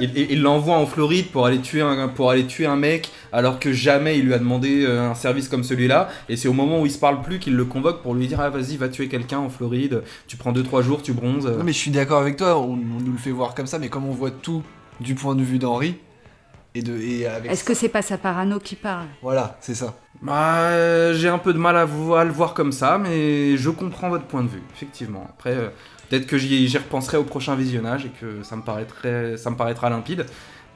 [0.01, 3.11] Il, il- il l'envoie en Floride pour aller tuer un pour aller tuer un mec
[3.31, 6.09] alors que jamais il lui a demandé euh, un service comme celui-là.
[6.29, 8.39] Et c'est au moment où il se parle plus qu'il le convoque pour lui dire
[8.41, 10.03] ah vas-y va tuer quelqu'un en Floride.
[10.27, 11.47] Tu prends 2-3 jours, tu bronzes.
[11.47, 13.79] Non, mais je suis d'accord avec toi, on, on nous le fait voir comme ça,
[13.79, 14.61] mais comme on voit tout
[14.99, 15.97] du point de vue d'Henri,
[16.75, 16.97] et de.
[16.97, 19.05] Et avec Est-ce que c'est pas sa parano qui parle?
[19.21, 19.95] Voilà, c'est ça.
[20.21, 23.57] Bah, euh, j'ai un peu de mal à, vous- à le voir comme ça, mais
[23.57, 25.27] je comprends votre point de vue, effectivement.
[25.29, 25.69] Après, euh,
[26.09, 29.55] peut-être que j'y j'y repenserai au prochain visionnage et que ça me, paraîtrait, ça me
[29.57, 30.25] paraîtra limpide.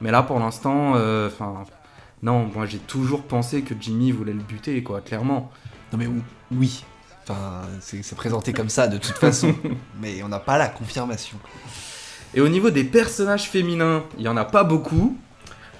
[0.00, 1.64] Mais là, pour l'instant, euh, enfin,
[2.22, 5.50] non, moi j'ai toujours pensé que Jimmy voulait le buter, quoi, clairement.
[5.92, 6.84] Non, mais ou- oui.
[7.22, 9.54] Enfin, c'est c'est présenté comme ça de toute façon,
[10.00, 11.38] mais on n'a pas la confirmation.
[12.34, 15.16] Et au niveau des personnages féminins, il y en a pas beaucoup.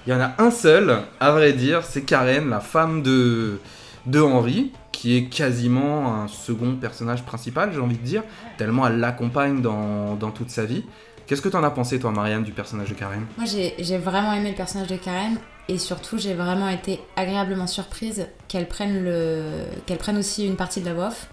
[0.07, 3.59] Il y en a un seul, à vrai dire, c'est Karen, la femme de,
[4.05, 8.23] de Henry, qui est quasiment un second personnage principal, j'ai envie de dire,
[8.57, 10.83] tellement elle l'accompagne dans, dans toute sa vie.
[11.27, 13.23] Qu'est-ce que t'en as pensé, toi, Marianne, du personnage de Karen?
[13.37, 18.27] Moi, j'ai vraiment aimé le personnage de Karen et surtout, j'ai vraiment été agréablement surprise
[18.47, 19.43] qu'elle prenne, le...
[19.85, 21.29] qu'elle prenne aussi une partie de la voix off,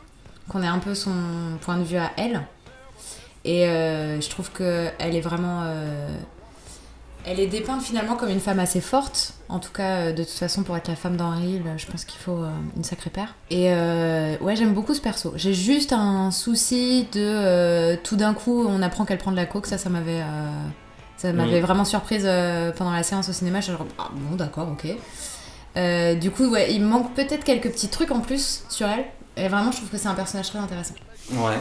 [0.48, 1.14] qu'on ait un peu son
[1.62, 2.42] point de vue à elle.
[3.48, 5.62] Et euh, je trouve qu'elle est vraiment.
[5.64, 6.09] euh,
[7.24, 9.35] Elle est dépeinte finalement comme une femme assez forte.
[9.48, 12.18] En tout cas, euh, de toute façon, pour être la femme d'Henri, je pense qu'il
[12.20, 12.44] faut
[12.76, 13.35] une sacrée paire.
[13.50, 15.32] Et euh, ouais, j'aime beaucoup ce perso.
[15.37, 19.66] J'ai juste un souci de tout d'un coup, on apprend qu'elle prend de la coke.
[19.66, 20.22] Ça, ça m'avait.
[21.16, 21.66] ça m'avait Mhm.
[21.66, 22.28] vraiment surprise
[22.76, 23.61] pendant la séance au cinéma.
[23.61, 24.87] Je suis genre, ah bon, d'accord, ok.
[25.76, 29.04] Euh, du coup, ouais, il manque peut-être quelques petits trucs en plus sur elle.
[29.37, 30.94] Et vraiment, je trouve que c'est un personnage très intéressant.
[31.32, 31.59] Ouais.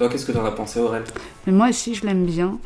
[0.00, 1.04] Toi, qu'est-ce que t'en as pensé, Aurel?
[1.46, 2.58] Mais moi aussi, je l'aime bien.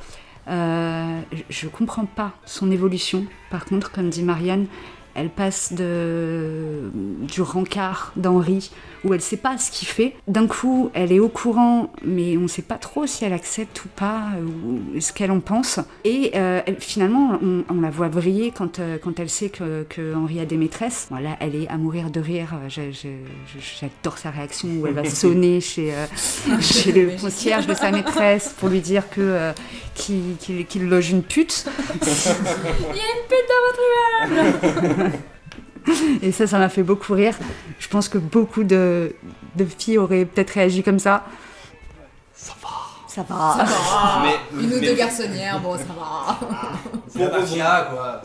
[0.47, 1.21] Euh,
[1.51, 3.27] je comprends pas son évolution.
[3.51, 4.67] Par contre, comme dit Marianne,
[5.15, 6.91] elle passe de,
[7.23, 8.71] du rencard d'Henri,
[9.05, 10.15] où elle sait pas ce qu'il fait.
[10.29, 13.89] D'un coup, elle est au courant, mais on sait pas trop si elle accepte ou
[13.95, 15.79] pas, ou ce qu'elle en pense.
[16.05, 19.85] Et euh, elle- finalement, on, on la voit briller quand, euh, quand elle sait que,
[19.89, 21.07] que Henri a des maîtresses.
[21.11, 22.49] Voilà, elle est à mourir de rire.
[22.69, 26.07] J'adore sa réaction où elle va sonner chez, euh,
[26.61, 29.53] chez le concierge de sa maîtresse pour lui dire que euh,
[29.95, 31.67] qu'il loge une pute.
[32.03, 33.83] Il y a une pute dans votre
[34.97, 35.04] immeuble
[36.23, 37.35] Et ça, ça m'a fait beaucoup rire.
[37.79, 39.15] Je pense que beaucoup de,
[39.57, 41.25] de filles auraient peut-être réagi comme ça.
[42.35, 42.69] Ça va.
[43.09, 43.55] Ça va.
[43.59, 44.23] Ça va.
[44.25, 46.39] Mais- Une ou deux garçonnières, bon, ça va.
[47.09, 48.23] C'est la mafia, quoi.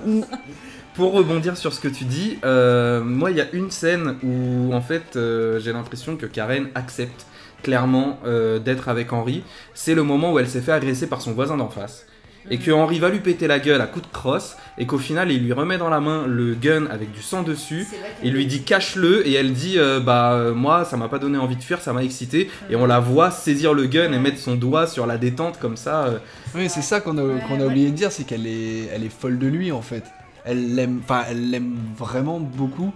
[0.96, 4.74] Pour rebondir sur ce que tu dis, euh, moi il y a une scène où
[4.74, 7.26] en fait euh, j'ai l'impression que Karen accepte
[7.64, 9.44] clairement euh, d'être avec Henri.
[9.74, 12.06] C'est le moment où elle s'est fait agresser par son voisin d'en face.
[12.52, 15.32] Et que Henri va lui péter la gueule à coups de crosse, et qu'au final
[15.32, 17.86] il lui remet dans la main le gun avec du sang dessus,
[18.24, 21.38] il lui dit cache-le, et elle dit euh, bah euh, moi ça m'a pas donné
[21.38, 24.40] envie de fuir, ça m'a excité, et on la voit saisir le gun et mettre
[24.40, 26.06] son doigt sur la détente comme ça.
[26.06, 26.18] euh,
[26.56, 29.14] Oui, c'est ça qu'on a, qu'on a oublié de dire, c'est qu'elle est, elle est
[29.14, 30.06] folle de lui en fait.
[30.46, 32.94] Elle l'aime, enfin, elle l'aime vraiment beaucoup.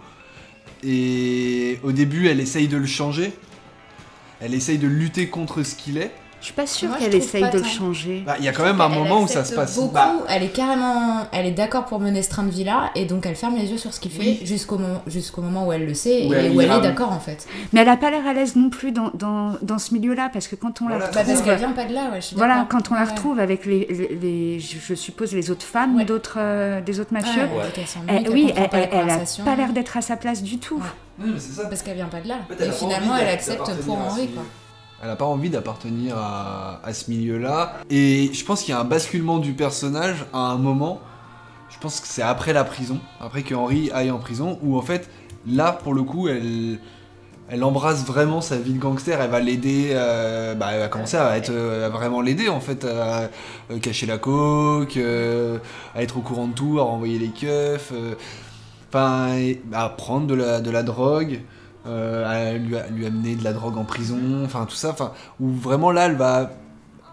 [0.83, 3.31] Et au début, elle essaye de le changer.
[4.41, 6.11] Elle essaye de lutter contre ce qu'il est.
[6.43, 8.21] Je suis pas sûre qu'elle essaye de le changer.
[8.25, 9.77] Bah, il y a quand même un moment où ça se passe.
[9.77, 12.91] Beaucoup, Bah, elle est carrément, elle est d'accord pour mener ce train de vie là,
[12.95, 15.71] et donc elle ferme les yeux sur ce qu'il fait jusqu'au moment, jusqu'au moment où
[15.71, 17.47] elle le sait Où et elle où elle est d'accord en fait.
[17.71, 20.49] Mais elle a pas l'air à l'aise non plus dans, dans, dans ce milieu-là, parce
[20.49, 21.05] que quand on Voilà.
[21.05, 21.33] la Bah, retrouve...
[21.33, 22.19] parce qu'elle vient pas de là, ouais.
[22.19, 25.95] Je Voilà, quand on la retrouve avec les, les, les- je suppose, les autres femmes
[25.95, 26.03] Ouais.
[26.03, 27.43] d'autres, euh, des autres mafieux,
[28.09, 30.75] elle- oui, elle, elle- elle a pas l'air d'être à sa place du tout.
[30.75, 30.81] Ouais.
[31.23, 31.67] oui, mais c'est ça.
[31.69, 32.35] Parce qu'elle vient pas de là.
[32.59, 34.43] Et finalement, elle accepte pour Henri quoi.
[35.03, 37.73] Elle a pas envie d'appartenir à, ce milieu-là.
[37.89, 41.01] Et je pense qu'il y a un basculement du personnage à un moment.
[41.69, 44.81] Je pense que c'est après la prison, après que Henri aille en prison, où en
[44.81, 45.09] fait,
[45.45, 46.79] là, pour le coup, elle,
[47.61, 49.19] embrasse vraiment sa vie de gangster.
[49.19, 52.85] Elle va l'aider, euh, bah, elle va commencer à être euh, vraiment l'aider en fait,
[52.85, 53.29] à
[53.71, 55.57] euh, cacher la coke, euh,
[55.95, 57.91] à être au courant de tout, à renvoyer les keufs,
[58.93, 61.41] à prendre de la drogue
[61.87, 65.91] euh, à lui, amener de la drogue en prison, enfin tout ça, enfin où vraiment
[65.91, 66.51] là elle va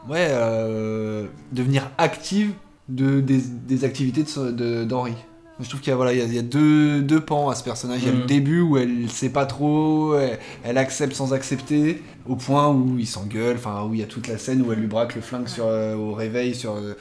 [0.08, 2.52] ouais euh, devenir active
[2.88, 5.14] de des, des activités de ce- de d'Henri.
[5.62, 7.50] Je trouve qu'il y a voilà il y a, il y a deux, deux pans
[7.50, 7.98] à ce personnage.
[8.02, 12.02] Il y a le début où elle sait pas trop, elle, elle accepte sans accepter,
[12.26, 14.78] au point où il s'engueule, enfin où il y a toute la scène où elle
[14.78, 16.94] lui braque le flingue sur euh, au réveil sur euh,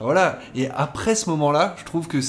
[0.00, 0.38] voilà.
[0.54, 2.20] Et après ce moment-là, je trouve que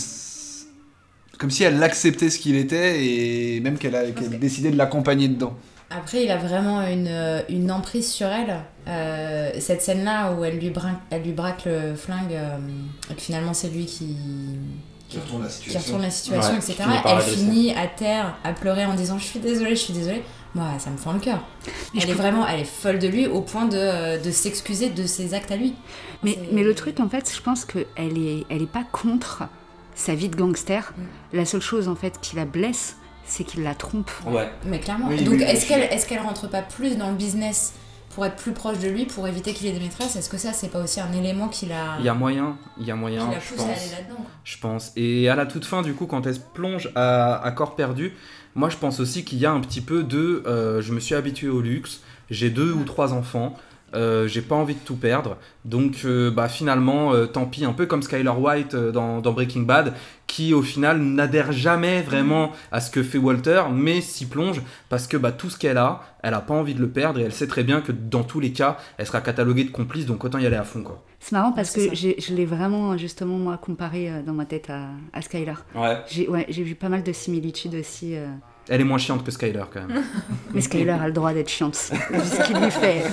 [1.37, 5.27] comme si elle acceptait ce qu'il était et même qu'elle a qu'elle décidait de l'accompagner
[5.27, 5.53] dedans.
[5.89, 8.57] Après, il a vraiment une, euh, une emprise sur elle.
[8.89, 10.73] Euh, cette scène-là où elle lui,
[11.11, 12.57] elle lui braque le flingue, euh,
[13.09, 14.17] et que finalement c'est lui qui,
[15.07, 16.73] Qui retourne la qui retourne la situation, Ouais, etc.
[16.83, 20.23] finit Elle finit à terre à pleurer en disant Je suis désolée, je suis désolée.
[20.55, 21.41] Moi, ça me fend le cœur.
[21.95, 25.05] Elle est peux- vraiment, elle est folle de lui au point de, de s'excuser de
[25.05, 25.73] ses actes à lui.
[26.23, 27.85] Mais, mais le truc, en fait, je pense qu'elle
[28.17, 29.43] est, elle est pas contre
[29.97, 30.93] sa vie de gangster.
[31.33, 34.09] La seule chose, en fait, qui la blesse, c'est qu'il la trompe.
[34.25, 34.49] Ouais.
[34.65, 35.07] Mais clairement.
[35.09, 37.73] Oui, Donc, oui, est-ce qu'elle est qu'elle rentre pas plus dans le business
[38.15, 40.15] pour être plus proche de lui, pour éviter qu'il ait des maîtresses?
[40.15, 42.85] Est-ce que ça, c'est pas aussi un élément qui la, Il y a moyen, il
[42.85, 43.77] y a qui moyen, la je pousse à pense.
[43.77, 44.91] aller là-dedans Je pense.
[44.95, 48.13] Et à la toute fin, du coup, quand elle se plonge à, à corps perdu,
[48.55, 51.13] moi je pense aussi qu'il y a un petit peu de euh, je me suis
[51.15, 53.55] habitué au luxe, j'ai deux ou trois enfants,
[53.93, 55.37] euh, j'ai pas envie de tout perdre.
[55.65, 59.33] Donc euh, bah, finalement, euh, tant pis, un peu comme Skylar White euh, dans, dans
[59.33, 59.93] Breaking Bad,
[60.27, 65.07] qui au final n'adhère jamais vraiment à ce que fait Walter, mais s'y plonge parce
[65.07, 67.33] que bah, tout ce qu'elle a, elle a pas envie de le perdre et elle
[67.33, 70.37] sait très bien que dans tous les cas, elle sera cataloguée de complice, donc autant
[70.37, 71.03] y aller à fond quoi.
[71.19, 74.89] C'est marrant parce que je l'ai vraiment, justement, moi, comparé euh, dans ma tête à,
[75.13, 75.65] à Skylar.
[75.75, 75.97] Ouais.
[76.07, 78.15] J'ai ouais, j'ai vu pas mal de similitudes aussi.
[78.69, 80.03] Elle est moins chiante que Skylar quand même.
[80.53, 81.75] Mais Skylar a le droit d'être chiante,
[82.11, 83.03] vu ce qu'il lui fait.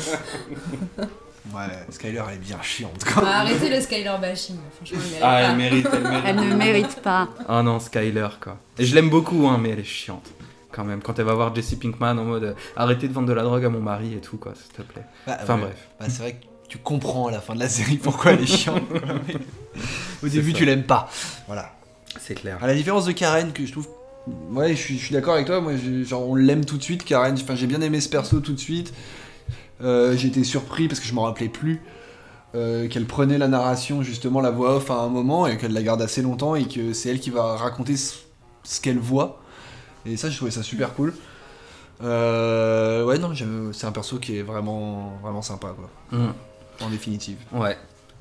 [1.55, 3.23] Ouais, Skyler, elle est bien chiante, quoi.
[3.23, 5.40] Bah, Arrêtez le Skyler bashing, franchement, il mérite Ah, pas.
[5.43, 6.25] elle mérite, elle mérite.
[6.27, 7.29] Elle ne mérite pas.
[7.49, 8.57] Ah non, Skyler, quoi.
[8.79, 10.27] Et je l'aime beaucoup, hein, mais elle est chiante.
[10.73, 13.33] Quand même, quand elle va voir Jesse Pinkman en mode euh, arrêtez de vendre de
[13.33, 15.05] la drogue à mon mari et tout, quoi, s'il te plaît.
[15.27, 15.61] Bah, Enfin ouais.
[15.62, 15.88] bref.
[16.01, 18.47] Bah, c'est vrai que tu comprends à la fin de la série pourquoi elle est
[18.47, 18.83] chiante.
[20.25, 20.57] Au début, ça.
[20.59, 21.09] tu l'aimes pas.
[21.47, 21.73] Voilà.
[22.19, 22.59] C'est clair.
[22.62, 23.87] À la différence de Karen, que je trouve.
[24.27, 25.61] Ouais, je suis, je suis d'accord avec toi.
[25.61, 25.73] Moi,
[26.05, 27.35] genre, on l'aime tout de suite, Karen.
[27.35, 28.95] Enfin, j'ai bien aimé ce perso tout de suite.
[29.83, 31.83] Euh, été surpris parce que je m'en rappelais plus.
[32.55, 35.83] euh, qu'elle prenait la narration, justement, la voix off à un moment et qu'elle la
[35.83, 39.41] garde assez longtemps et que c'est elle qui va raconter ce, qu'elle voit.
[40.07, 41.15] Et ça, j'ai trouvé ça super cool.
[42.03, 43.33] Euh, ouais, non,
[43.73, 46.19] c'est un perso qui est vraiment, vraiment sympa, quoi.
[46.19, 46.33] Mm.
[46.81, 47.39] En définitive.
[47.53, 47.77] Ouais.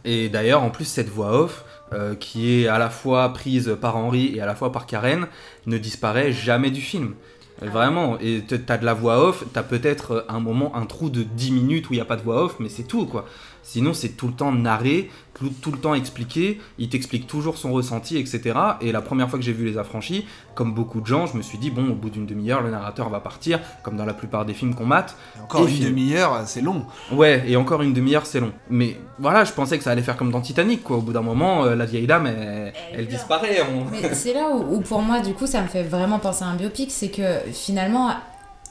[0.06, 3.98] Et d'ailleurs, en plus, cette voix off, euh, qui est à la fois prise par
[3.98, 5.28] Henry et à la fois par Karen,
[5.66, 7.16] ne disparaît jamais du film.
[7.62, 11.24] Euh, Vraiment, et t'as de la voix off, t'as peut-être un moment, un trou de
[11.24, 13.26] 10 minutes où il n'y a pas de voix off, mais c'est tout quoi.
[13.64, 17.72] Sinon, c'est tout le temps narré, tout, tout le temps expliqué, il t'explique toujours son
[17.72, 18.54] ressenti, etc.
[18.82, 21.42] Et la première fois que j'ai vu Les Affranchis, comme beaucoup de gens, je me
[21.42, 24.46] suis dit, bon, au bout d'une demi-heure, le narrateur va partir, comme dans la plupart
[24.46, 25.16] des films qu'on mate.
[25.38, 26.86] Et encore Et une demi-heure, c'est long.
[27.12, 28.52] Ouais, et encore une demi-heure, c'est long.
[28.70, 30.98] Mais voilà, je pensais que ça allait faire comme dans Titanic, quoi.
[30.98, 33.62] Au bout d'un moment, euh, la vieille dame, elle, elle disparaît.
[33.74, 36.44] on- Mais c'est là où, où pour moi, du coup, ça me fait vraiment penser
[36.44, 38.12] à un biopic, c'est que finalement,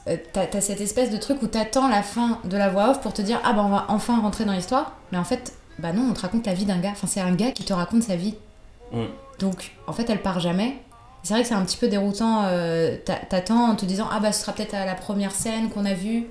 [0.07, 3.01] euh, t'as as cette espèce de truc où t'attends la fin de la voix off
[3.01, 5.93] pour te dire ah bah on va enfin rentrer dans l'histoire, mais en fait, bah
[5.93, 6.91] non, on te raconte la vie d'un gars.
[6.91, 8.35] Enfin, c'est un gars qui te raconte sa vie.
[8.91, 9.03] Mm.
[9.39, 10.77] Donc, en fait, elle part jamais.
[11.23, 12.43] C'est vrai que c'est un petit peu déroutant.
[12.45, 15.69] euh, t'a- T'attends en te disant ah bah ce sera peut-être à la première scène
[15.69, 16.25] qu'on a vue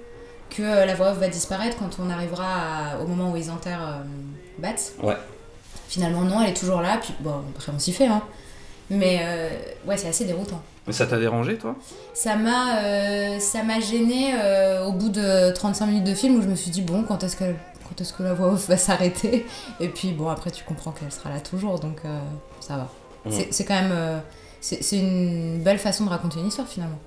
[0.50, 3.50] que euh, la voix off va disparaître quand on arrivera à- au moment où ils
[3.50, 4.02] enterrent euh,
[4.58, 4.68] Bats.
[5.02, 5.16] Ouais.
[5.88, 8.22] Finalement, non, elle est toujours là, puis bon, après on s'y fait, hein.
[8.90, 9.48] Mais euh,
[9.86, 10.60] ouais, c'est assez déroutant.
[10.86, 11.76] Mais ça t'a dérangé, toi?
[12.14, 16.42] Ça m'a euh, ça m'a gêné euh, au bout de 35 minutes de film où
[16.42, 17.44] je me suis dit bon, quand est-ce que
[17.88, 19.46] quand est-ce que la voix off va s'arrêter?
[19.80, 22.18] Et puis bon, après tu comprends qu'elle sera là toujours, donc euh,
[22.60, 22.88] ça va.
[23.30, 24.20] C'est- C'est quand même
[24.60, 26.98] c'est c'est une belle façon de raconter une histoire finalement.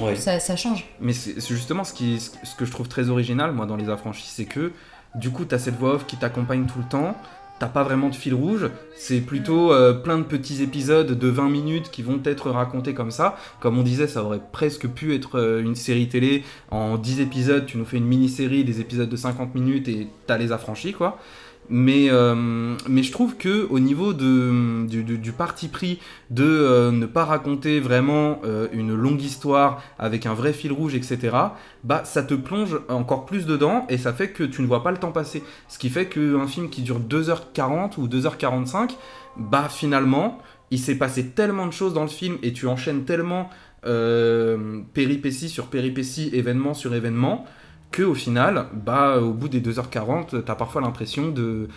[0.00, 0.14] Ouais.
[0.16, 0.86] Ça, ça change.
[1.00, 4.26] Mais c'est justement ce, qui, ce que je trouve très original, moi, dans Les Affranchis,
[4.28, 4.72] c'est que
[5.14, 7.14] du coup, t'as cette voix off qui t'accompagne tout le temps.
[7.58, 11.48] T'as pas vraiment de fil rouge, c'est plutôt euh, plein de petits épisodes de 20
[11.48, 13.36] minutes qui vont être racontés comme ça.
[13.60, 17.64] Comme on disait, ça aurait presque pu être euh, une série télé en 10 épisodes,
[17.64, 21.18] tu nous fais une mini-série, des épisodes de 50 minutes et t'as les affranchis quoi.
[21.68, 25.98] Mais, euh, mais je trouve que au niveau du, parti pris
[26.30, 30.94] de euh, ne pas raconter vraiment euh, une longue histoire avec un vrai fil rouge,
[30.94, 31.36] etc.,
[31.84, 34.90] bah ça te plonge encore plus dedans et ça fait que tu ne vois pas
[34.90, 35.42] le temps passer.
[35.68, 38.90] Ce qui fait qu'un film qui dure 2h40 ou 2h45,
[39.36, 40.38] bah finalement,
[40.70, 43.50] il s'est passé tellement de choses dans le film et tu enchaînes tellement
[44.94, 47.44] péripéties sur péripéties, événement sur événement,
[47.90, 51.68] que au final, bah au bout des 2h40, t'as parfois l'impression de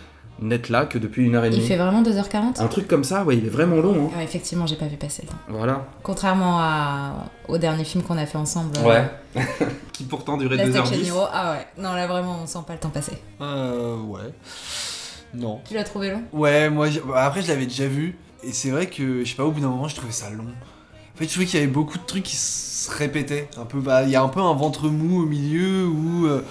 [0.42, 1.66] n'être là que depuis une heure et Il demie.
[1.66, 4.10] fait vraiment 2h40 Un truc comme ça, ouais, il est vraiment long.
[4.12, 4.16] hein.
[4.18, 5.36] Ouais, Effectivement, j'ai pas vu passer le temps.
[5.48, 5.86] Voilà.
[6.02, 8.72] Contrairement à, au dernier film qu'on a fait ensemble.
[8.78, 9.10] euh, Ouais.
[9.92, 11.06] qui pourtant durait Last Action 2h10.
[11.08, 11.24] Hero.
[11.32, 13.18] Ah ouais, non là vraiment on sent pas le temps passer.
[13.42, 14.32] Euh, ouais.
[15.34, 15.60] Non.
[15.68, 16.22] Tu l'as trouvé long?
[16.32, 18.16] Ouais, moi, j'ai- bah, après, je l'avais déjà vu.
[18.42, 20.46] Et c'est vrai que, je sais pas, au bout d'un moment, je trouvais ça long.
[21.20, 23.46] En fait, je trouvais qu'il y avait beaucoup de trucs qui se répétaient.
[23.58, 26.26] Un peu, bah, il y a un peu un ventre mou au milieu où.
[26.26, 26.42] euh,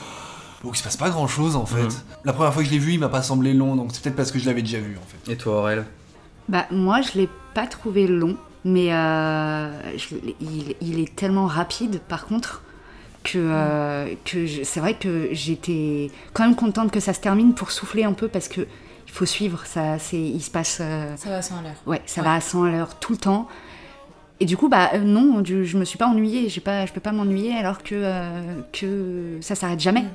[0.64, 1.82] où il se passe pas grand chose en fait.
[1.84, 1.90] Mhm.
[2.26, 4.18] La première fois que je l'ai vu, il m'a pas semblé long, donc c'est peut-être
[4.18, 5.32] parce que je l'avais déjà vu en fait.
[5.32, 5.86] Et toi, Aurel?
[6.50, 12.02] Bah, moi, je l'ai pas trouvé long, mais euh, je il, il est tellement rapide,
[12.10, 12.62] par contre,
[13.24, 17.72] que, euh, que c'est vrai que j'étais quand même contente que ça se termine pour
[17.72, 20.80] souffler un peu, parce que il faut suivre, ça, c'est, il se passe...
[20.82, 21.72] euh, Ça va sans l'heure.
[21.88, 22.28] ouais, ça Ouais.
[22.28, 23.48] va à 100 à l'heure tout le temps.
[24.39, 26.49] Et du coup, bah euh, non, du- je me suis pas ennuyée.
[26.49, 30.06] J'ai pas, je peux pas m'ennuyer alors que euh, que ça s'arrête jamais.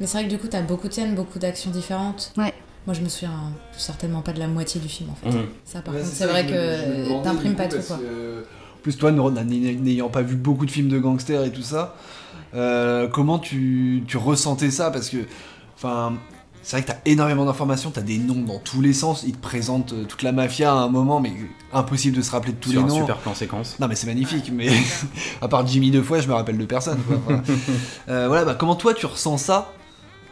[0.00, 2.32] Mais c'est vrai que du coup, t'as beaucoup de scènes, beaucoup d'actions différentes.
[2.36, 2.54] Ouais.
[2.86, 5.36] Moi, je me souviens certainement pas de la moitié du film en fait.
[5.36, 5.46] Mhm.
[5.64, 7.96] Ça, par contre, c'est vrai que t'imprimes pas coup, tout quoi.
[7.98, 8.44] que,
[8.76, 11.96] En plus, toi, n'ayant- n'ayant pas vu beaucoup de films de gangsters et tout ça,
[12.54, 14.90] euh, comment tu, tu ressentais ça?
[14.90, 15.18] Parce que,
[15.76, 16.14] enfin,
[16.68, 19.40] c'est vrai que t'as énormément d'informations, t'as des noms dans tous les sens, ils te
[19.40, 21.32] présentent euh, toute la mafia à un moment, mais
[21.72, 23.00] impossible de se rappeler de tous Sur les un noms.
[23.00, 23.76] super plan séquence.
[23.80, 24.68] Non mais c'est magnifique, mais
[25.40, 26.98] à part Jimmy deux fois, je me rappelle de personne.
[27.08, 27.16] quoi.
[27.26, 27.42] Voilà.
[28.10, 29.72] Euh, voilà, bah, comment toi tu ressens ça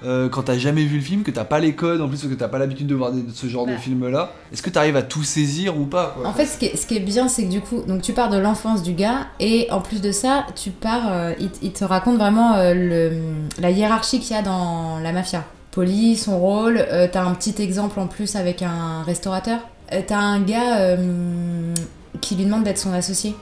[0.05, 2.35] euh, quand t'as jamais vu le film, que t'as pas les codes en plus, que
[2.35, 3.79] t'as pas l'habitude de voir des- ce genre de Bah.
[3.79, 6.29] film là Est-ce que t'arrives à tout saisir ou pas quoi?
[6.29, 8.13] En fait, ce qui est, ce qui est bien, c'est que du coup, donc tu
[8.13, 11.73] pars de l'enfance du gars, et en plus de ça, tu pars, euh, il, il
[11.73, 13.13] te raconte vraiment euh, le,
[13.59, 15.45] la hiérarchie qu'il y a dans la mafia.
[15.77, 19.61] Poli, son rôle, euh, t'as un petit exemple en plus avec un restaurateur.
[19.93, 21.75] Euh, t'as un gars euh,
[22.23, 23.35] qui lui demande d'être son associé,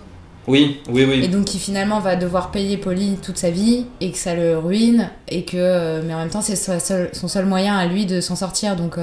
[0.48, 1.28] Oui, oui, et oui.
[1.28, 5.10] donc qui finalement va devoir payer Poli toute sa vie, et que ça le ruine,
[5.28, 8.74] et que, mais en même temps, c'est son seul moyen à lui de s'en sortir,
[8.74, 8.98] donc.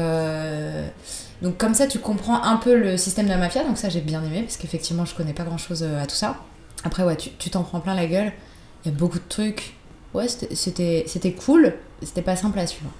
[1.41, 4.01] donc comme ça, tu comprends un peu le système de la mafia, donc ça j'ai
[4.01, 6.35] bien aimé, parce qu'effectivement je connais pas grand-chose euh, à tout ça.
[6.83, 8.33] Après ouais, tu t'en prends plein la gueule,
[8.83, 9.75] il y a beaucoup de trucs.
[10.13, 12.91] Ouais, c'était cool, c'était pas simple à suivre.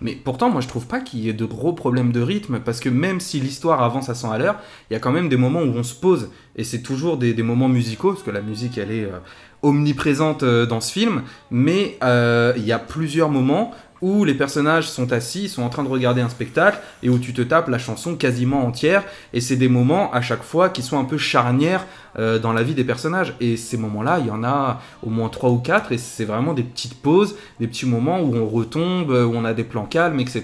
[0.00, 2.80] Mais pourtant, moi, je trouve pas qu'il y ait de gros problèmes de rythme, parce
[2.80, 4.56] que même si l'histoire avance à 100 à l'heure,
[4.90, 7.34] il y a quand même des moments où on se pose, et c'est toujours des,
[7.42, 9.18] moments musicaux, parce que la musique, elle est euh,
[9.62, 14.88] omniprésente euh, dans ce film, mais euh, il y a plusieurs moments où les personnages
[14.88, 17.78] sont assis, sont en train de regarder un spectacle, et où tu te tapes la
[17.78, 21.86] chanson quasiment entière, et c'est des moments à chaque fois qui sont un peu charnières
[22.18, 23.34] euh, dans la vie des personnages.
[23.40, 26.54] Et ces moments-là, il y en a au moins trois ou quatre, et c'est vraiment
[26.54, 30.18] des petites pauses, des petits moments où on retombe, où on a des plans calmes,
[30.20, 30.42] etc.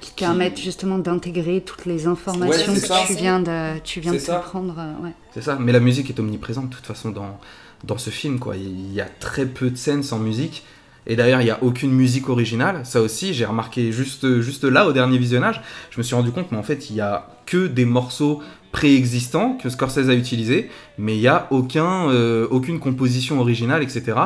[0.00, 2.96] Qui te permettent justement d'intégrer toutes les informations que ça.
[3.06, 4.36] tu viens de, tu viens de C'est ça.
[4.44, 4.74] comprendre.
[4.78, 5.12] euh, ouais.
[5.34, 7.38] C'est ça, mais la musique est omniprésente de toute façon dans,
[7.84, 8.38] dans ce film.
[8.38, 8.56] Quoi.
[8.56, 10.64] Il y a très peu de scènes sans musique.
[11.08, 12.82] Et d'ailleurs, il n'y a aucune musique originale.
[12.84, 14.24] Ça aussi, j'ai remarqué juste,
[14.64, 17.66] là, au dernier visionnage, je me suis rendu compte, mais fait, il n'y a que
[17.66, 18.42] des morceaux
[18.72, 24.18] préexistants que Scorsese a utilisés, mais il n'y a euh, aucune composition originale, etc.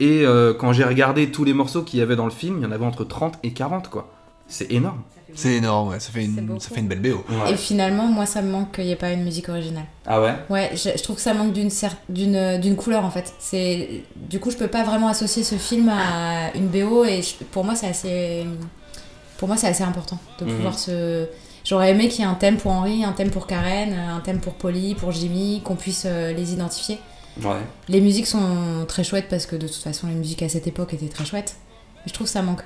[0.00, 2.64] Et euh, quand j'ai regardé tous les morceaux qu'il y avait dans le film, il
[2.64, 4.10] y en avait entre 30 et 40, quoi.
[4.48, 5.02] C'est énorme.
[5.34, 7.24] C'est énorme, ouais, ça fait une, ça fait une belle BO.
[7.50, 9.84] Et finalement, moi ça me manque qu'il n'y ait pas une musique originale.
[10.06, 10.34] Ah ouais?
[10.50, 13.32] Ouais, je, je trouve que ça manque d'une cer- d'une d'une couleur en fait.
[13.38, 17.42] C'est du coup je peux pas vraiment associer ce film à une BO et je-
[17.44, 18.46] pour moi c'est assez
[19.38, 20.54] pour moi c'est assez important de Mhm.
[20.56, 21.26] pouvoir se
[21.66, 24.38] J'aurais aimé qu'il y ait un thème pour Henri, un thème pour Karen, un thème
[24.38, 26.98] pour Polly, pour Jimmy, qu'on puisse euh, les identifier.
[27.42, 27.56] Ouais.
[27.88, 30.92] Les musiques sont très chouettes parce que de toute façon les musiques à cette époque
[30.92, 31.56] étaient très chouettes.
[31.96, 32.60] Mais je trouve que ça manque.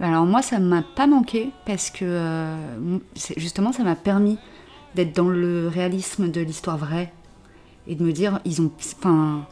[0.00, 2.98] Alors moi, ça m'a pas manqué parce que euh,
[3.36, 4.38] justement, ça m'a permis
[4.94, 7.12] d'être dans le réalisme de l'histoire vraie
[7.86, 9.46] et de me dire, ils ont, enfin,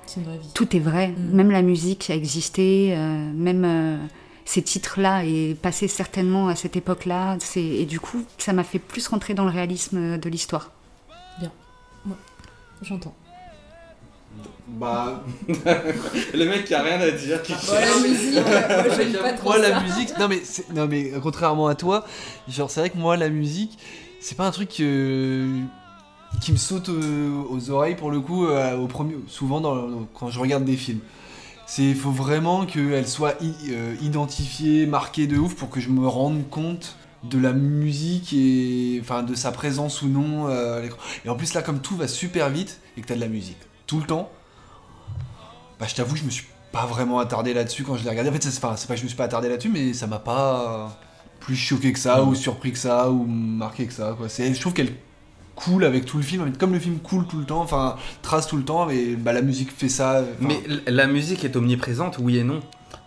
[0.55, 1.35] tout est vrai, Mm.
[1.35, 3.97] même la musique a existé, euh, même euh,
[4.45, 7.39] ces titres-là et passé certainement à cette époque-là.
[7.57, 10.71] Et du coup, ça m'a fait plus rentrer dans le réalisme de l'histoire.
[12.83, 13.15] J'entends.
[14.69, 19.51] Bah, Le mec qui a rien à dire, qui la musique, moi j'aime pas trop
[19.51, 19.69] moi, ça.
[19.69, 22.05] la musique, non mais, c'est- non mais contrairement à toi,
[22.49, 23.79] genre c'est vrai que moi la musique,
[24.21, 25.61] c'est pas un truc euh,
[26.41, 30.31] qui me saute euh, aux oreilles pour le coup, euh, au premier, souvent dans- quand
[30.31, 31.01] je regarde des films.
[31.69, 35.91] C'est, il faut vraiment qu'elle soit i- euh, identifiée, marquée de ouf pour que je
[35.91, 40.83] me rende compte de la musique et enfin de sa présence ou non euh, à
[40.83, 40.99] l'écran.
[41.25, 43.59] Et en plus là, comme tout va super vite et que t'as de la musique
[43.87, 44.29] tout le temps,
[45.79, 48.31] bah je t'avoue, je me suis pas vraiment attardé là-dessus quand je l'ai regardé.
[48.31, 50.99] En fait, c'est pas que je me suis pas attardé là-dessus, mais ça m'a pas
[51.41, 54.15] plus choqué que ça, ou surpris que ça, ou marqué que ça.
[54.17, 54.29] Quoi.
[54.29, 54.93] C'est, je trouve qu'elle
[55.55, 58.57] coule avec tout le film, comme le film coule tout le temps, enfin trace tout
[58.57, 60.23] le temps, mais bah, la musique fait ça.
[60.41, 62.61] Mais la musique est omniprésente, oui et non.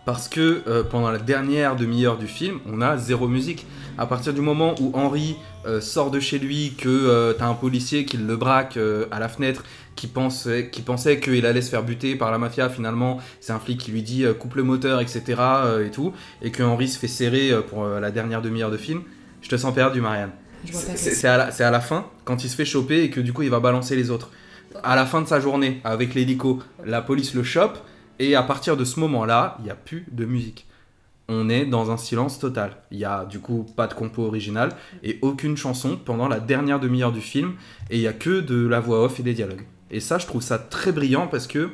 [0.10, 3.68] Parce que euh, pendant la dernière demi-heure du film, on a zéro musique.
[3.96, 7.54] À partir du moment où Henry euh, sort de chez lui, que euh, t'as un
[7.54, 9.64] policier qui le braque euh, à la fenêtre,
[9.96, 13.60] qui pensait, qui pensait qu'il allait se faire buter par la mafia, finalement, c'est un
[13.60, 15.40] flic qui lui dit coupe le moteur, etc.
[15.86, 19.04] et tout, et que Henry se fait serrer pour la dernière demi-heure de film.
[19.44, 20.32] Je te sens perdu, Marianne.
[20.74, 23.52] C'est à, à la fin, quand il se fait choper et que du coup il
[23.52, 24.32] va balancer les autres.
[24.82, 27.78] À la fin de sa journée, avec l'hélico, la police le chope,
[28.20, 30.68] et à partir de ce moment-là, il n'y a plus de musique.
[31.28, 32.78] On est dans un silence total.
[32.92, 34.72] Il y a du coup pas de compo original
[35.04, 37.54] et aucune chanson pendant la dernière demi-heure du film,
[37.90, 39.66] et il y a que de la voix off et des dialogues.
[39.92, 41.70] Et ça, je trouve ça très brillant parce que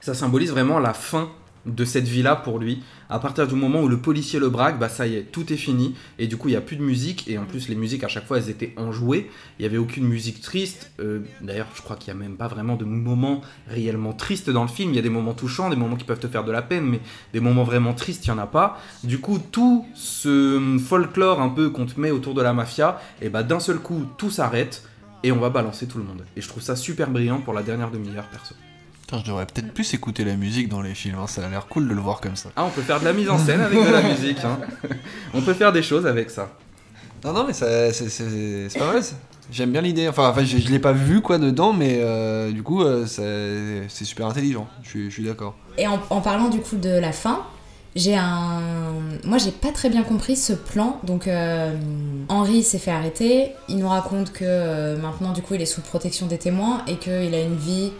[0.00, 1.30] ça symbolise vraiment la fin
[1.66, 2.82] de cette vie-là pour lui.
[3.10, 5.56] À partir du moment où le policier le braque, bah ça y est, tout est
[5.56, 5.94] fini.
[6.18, 7.28] Et du coup, il n'y a plus de musique.
[7.28, 9.30] Et en plus, les musiques, à chaque fois, elles étaient enjouées.
[9.58, 10.92] Il n'y avait aucune musique triste.
[11.00, 14.62] Euh, D'ailleurs, je crois qu'il n'y a même pas vraiment de moments réellement tristes dans
[14.62, 14.90] le film.
[14.90, 16.84] Il y a des moments touchants, des moments qui peuvent te faire de la peine,
[16.84, 17.00] mais
[17.32, 18.78] des moments vraiment tristes, il n'y en a pas.
[19.02, 23.28] Du coup, tout ce folklore un peu qu'on te met autour de la mafia, et
[23.28, 24.84] bah d'un seul coup, tout s'arrête.
[25.22, 26.22] Et on va balancer tout le monde.
[26.36, 28.54] Et je trouve ça super brillant pour la dernière demi-heure, perso.
[29.14, 31.66] Putain, je devrais peut-être plus écouter la musique dans les films, hein, ça a l'air
[31.66, 32.48] cool de le voir comme ça.
[32.56, 34.38] Ah, on peut faire de la mise en scène avec de la musique.
[34.44, 34.58] hein.
[35.32, 36.50] On peut faire des choses avec ça.
[37.24, 39.02] Non, non, mais ça- c'est c'est- c'est pas mal.
[39.02, 39.14] ça.
[39.52, 40.08] J'aime bien l'idée.
[40.08, 43.88] Enfin, enfin je, je l'ai pas vu quoi dedans, mais euh, du coup, euh, c'est
[43.88, 44.66] c'est super intelligent.
[44.82, 45.54] Je suis- je suis d'accord.
[45.78, 47.42] Et en, en parlant du coup de la fin,
[47.94, 48.60] j'ai un.
[49.24, 50.98] Moi, j'ai pas très bien compris ce plan.
[51.04, 51.74] Donc, euh,
[52.28, 53.52] Henri s'est fait arrêter.
[53.68, 56.96] Il nous raconte que euh, maintenant, du coup, il est sous protection des témoins et
[56.96, 57.92] qu'il a une vie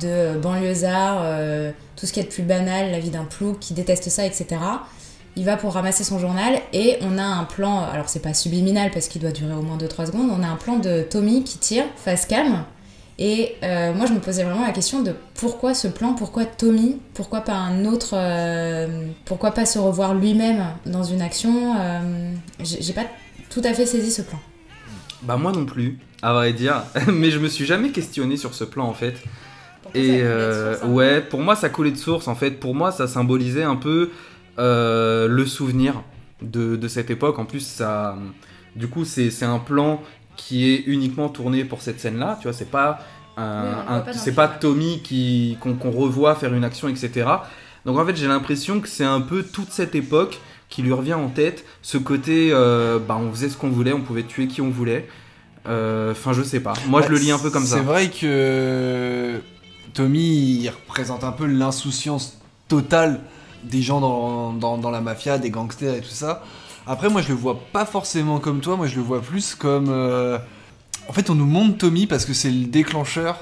[0.00, 3.74] de banlieusard, euh, tout ce qui est de plus banal, la vie d'un plouc, qui
[3.74, 4.46] déteste ça, etc.
[5.36, 8.90] Il va pour ramasser son journal et on a un plan, alors c'est pas subliminal
[8.90, 11.58] parce qu'il doit durer au moins 2-3 secondes, on a un plan de Tommy qui
[11.58, 12.64] tire face cam
[13.22, 16.96] et euh, moi, je me posais vraiment la question de pourquoi ce plan, pourquoi Tommy,
[17.12, 21.74] pourquoi pas un autre, euh, pourquoi pas se revoir lui-même dans une action.
[21.78, 23.04] euh, J'ai pas
[23.50, 24.38] tout à fait saisi ce plan.
[25.22, 26.82] Bah moi non plus, à vrai dire.
[27.12, 29.16] Mais je me suis jamais questionné sur ce plan en fait.
[29.94, 32.52] Et euh, ouais, pour moi ça coulait de source en fait.
[32.52, 34.10] Pour moi ça symbolisait un peu
[34.58, 36.02] euh, le souvenir
[36.42, 37.38] de, de cette époque.
[37.38, 38.16] En plus ça,
[38.76, 40.02] du coup c'est c'est un plan
[40.36, 42.38] qui est uniquement tourné pour cette scène-là.
[42.40, 43.00] Tu vois, c'est pas
[43.36, 43.64] un-
[44.06, 44.48] Oui, c'est pas.
[44.48, 47.28] Tommy qui qu'on revoit faire une action, etc.
[47.86, 50.38] Donc en fait j'ai l'impression que c'est un peu toute cette époque
[50.68, 51.64] qui lui revient en tête.
[51.82, 55.08] Ce côté, euh, bah on faisait ce qu'on voulait, on pouvait tuer qui on voulait.
[55.68, 56.74] Euh, Enfin je sais pas.
[56.88, 57.76] Moi je Bah, le lis un peu comme ça.
[57.76, 59.40] C'est vrai que
[59.94, 62.38] Tommy, il représente un peu l'insouciance
[62.68, 63.20] totale
[63.64, 66.44] des gens dans, la mafia, des gangsters et tout ça.
[66.86, 68.76] Après, moi, je le vois pas forcément comme toi.
[68.76, 69.88] Moi, je le vois plus comme.
[69.88, 70.38] euh,
[71.08, 73.38] En fait, on nous montre Tommy parce que c'est le déclencheur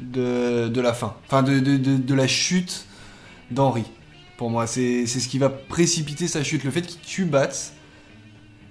[0.00, 1.14] de, la fin.
[1.26, 2.86] Enfin, de, la chute
[3.50, 3.84] d'Henri.
[4.36, 6.64] Pour moi, c'est c'est ce qui va précipiter sa chute.
[6.64, 7.48] Le fait qu'il tue Bats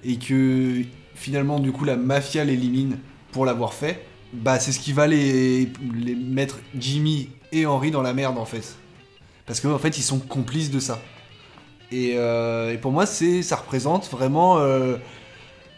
[0.03, 0.81] et que
[1.15, 2.97] finalement, du coup, la mafia l'élimine
[3.31, 8.01] pour l'avoir fait, bah, c'est ce qui va les, les mettre Jimmy et Henry dans
[8.01, 8.75] la merde en fait.
[9.45, 11.01] Parce qu'en en fait, ils sont complices de ça.
[11.91, 14.97] Et, euh, pour moi, c'est ça représente vraiment euh,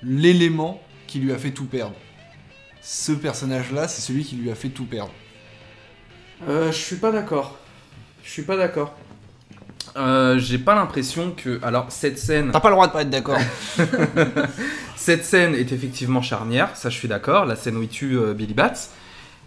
[0.01, 1.95] l'élément qui lui a fait tout perdre.
[2.81, 5.11] Ce personnage-là, c'est celui qui lui a fait tout perdre.
[6.47, 7.57] Euh, je suis pas d'accord.
[8.23, 8.95] Je suis pas d'accord.
[9.97, 11.59] Euh, J'ai pas l'impression que.
[11.63, 12.49] Alors, cette scène.
[12.51, 13.39] T'as pas le droit de pas être d'accord.
[14.95, 17.45] cette scène est effectivement charnière, ça je suis d'accord.
[17.45, 18.73] La scène où il tue euh, Billy Bats.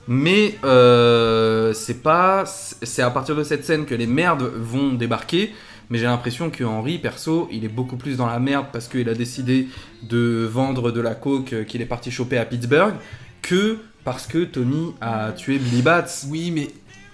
[0.07, 2.45] Mais euh, c'est pas.
[2.47, 5.53] C'est à partir de cette scène que les merdes vont débarquer.
[5.91, 9.09] Mais j'ai l'impression que Henry, perso, il est beaucoup plus dans la merde parce qu'il
[9.09, 9.69] a décidé
[10.03, 12.93] de vendre de la coke qu'il est parti choper à Pittsburgh
[13.41, 16.05] que parce que Tommy a tué Billy Bats.
[16.29, 16.69] Oui, mais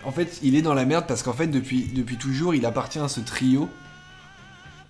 [0.07, 2.99] en fait, il est dans la merde parce qu'en fait, depuis, depuis toujours, il appartient
[2.99, 3.69] à ce trio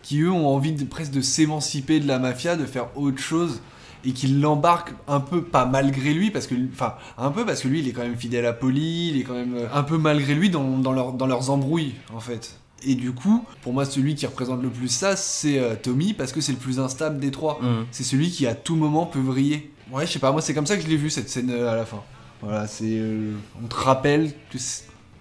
[0.02, 3.60] qui, eux, ont envie de, presque de s'émanciper de la mafia, de faire autre chose
[4.04, 7.68] et qui l'embarquent un peu, pas malgré lui, parce que, enfin, un peu parce que
[7.68, 9.96] lui, il est quand même fidèle à Polly, il est quand même euh, un peu
[9.96, 12.58] malgré lui dans, dans, leur- dans leurs embrouilles, en fait.
[12.86, 16.32] Et du coup, pour moi, celui qui représente le plus ça, c'est euh, Tommy, parce
[16.32, 17.58] que c'est le plus instable des trois.
[17.62, 17.86] Mm.
[17.92, 19.70] C'est celui qui, à tout moment, peut vriller.
[19.90, 21.72] Ouais, je sais pas, moi, c'est comme ça que je l'ai vu, cette scène euh,
[21.72, 22.02] à la fin.
[22.42, 22.84] Voilà, c'est.
[22.84, 24.58] euh, on te rappelle que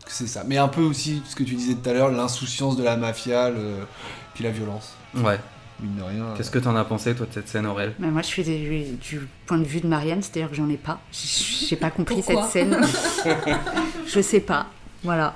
[0.03, 0.43] c'est que c'est ça.
[0.45, 3.49] Mais un peu aussi ce que tu disais tout à l'heure, l'insouciance de la mafia,
[3.49, 3.85] le-
[4.33, 4.93] puis la violence.
[5.15, 5.39] Ouais.
[5.79, 6.25] Mine de rien.
[6.37, 7.93] Qu'est-ce que t'en as pensé, toi, de cette scène, Aurel?
[7.99, 10.99] Moi, je suis du, du point de vue de Marianne, c'est-à-dire que j'en ai pas.
[11.11, 12.43] J'ai pas compris Pourquoi?
[12.47, 12.77] cette scène.
[14.07, 14.67] je sais pas.
[15.03, 15.35] Voilà.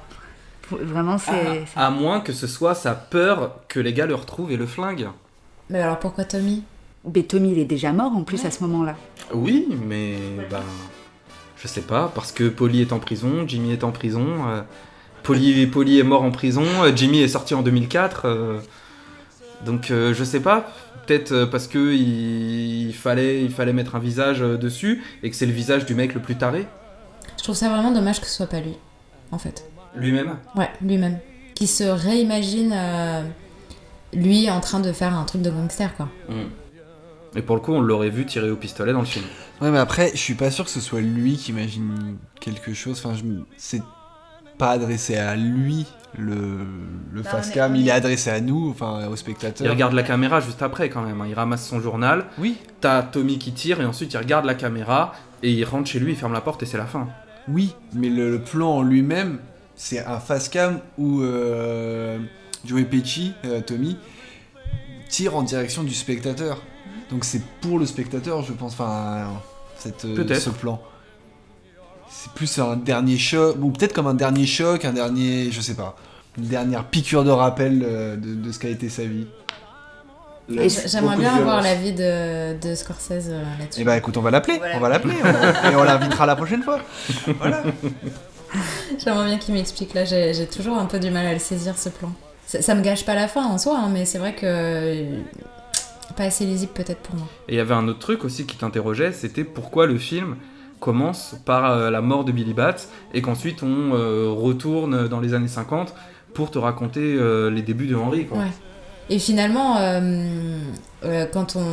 [0.70, 1.66] Vraiment, c'est.
[1.76, 5.10] À moins que ce soit sa peur que les gars le retrouvent et le flinguent.
[5.70, 6.64] Mais alors pourquoi Tommy?
[7.14, 8.96] Mais Tommy, il est déjà mort en plus à ce moment-là.
[9.34, 10.16] Oui, mais
[10.50, 10.60] ben,
[11.62, 14.62] je sais pas, parce que Polly est en prison, Jimmy est en prison, euh,
[15.24, 18.60] Polly, Polly est mort en prison, euh, Jimmy est sorti en 2004, euh,
[19.66, 20.70] donc euh, je sais pas,
[21.06, 25.46] peut-être parce que il, il fallait, il fallait mettre un visage dessus et que c'est
[25.46, 26.66] le visage du mec le plus taré,
[27.38, 28.76] Je trouve ça vraiment dommage que ce soit pas lui,
[29.32, 29.66] en fait.
[29.96, 30.38] lui-même?
[30.56, 31.18] Ouais, lui-même.
[31.56, 32.76] Qui se réimagine
[34.14, 36.08] lui en train de faire un truc de gangster, quoi.
[37.36, 39.26] Et pour le coup, on l'aurait vu tirer au pistolet dans le film.
[39.62, 43.02] Ouais, mais après, je suis pas sûr que ce soit lui qui imagine quelque chose.
[43.04, 43.82] Enfin, je me- c'est
[44.58, 45.86] pas adressé à lui,
[46.18, 46.66] le,
[47.12, 47.76] le face cam.
[47.76, 49.70] Il est- adressé à nous, enfin, aux Il spectateurs.
[49.70, 51.26] regarde la caméra juste après quand même, hein.
[51.28, 55.14] il ramasse son journal, Oui, t'as Tommy qui tire et ensuite il regarde la caméra
[55.44, 57.08] et il rentre chez lui, il ferme la porte et c'est la fin.
[57.48, 59.38] oui, mais le, le plan en lui-même,
[59.76, 62.18] c'est un face cam où euh,
[62.66, 63.96] Joey Pesci, euh, Tommy,
[65.10, 66.64] tire en direction du spectateur.
[67.12, 69.28] Donc c'est pour le spectateur, je pense, enfin,
[69.78, 70.42] cette, euh, Peut-être.
[70.42, 70.82] ce plan.
[72.10, 75.76] C'est plus un dernier choc, ou peut-être comme un dernier choc, un dernier, je sais
[75.76, 75.96] pas,
[76.38, 79.28] une dernière piqûre de rappel euh, de, de ce qu'a été sa vie.
[80.50, 83.82] J'aimerais bien avoir l'avis de, de Scorsese euh, là-dessus.
[83.82, 86.80] Eh bah écoute, on va l'appeler, on va l'appeler, et on l'invitera la prochaine fois.
[87.38, 87.64] Voilà.
[88.98, 89.94] J'aimerais bien qu'il m'explique.
[89.94, 92.12] Là, j'ai j'ai toujours un peu du mal à le saisir, ce plan.
[92.46, 95.04] Ça, ça me gâche pas la fin en soi, hein, mais c'est vrai que.
[96.18, 97.28] Pas assez lisible peut-être pour moi.
[97.48, 100.36] Et il y avait un autre truc aussi qui t'interrogeait, c'était pourquoi le film
[100.80, 102.76] commence par euh, la mort de Billy Bats
[103.14, 105.94] et qu'ensuite on euh, retourne dans les années 50
[106.34, 108.26] pour te raconter euh, les débuts de Henry.
[108.26, 108.40] Quoi.
[108.40, 108.52] Ouais.
[109.10, 111.66] Et finalement, euh, quand, on,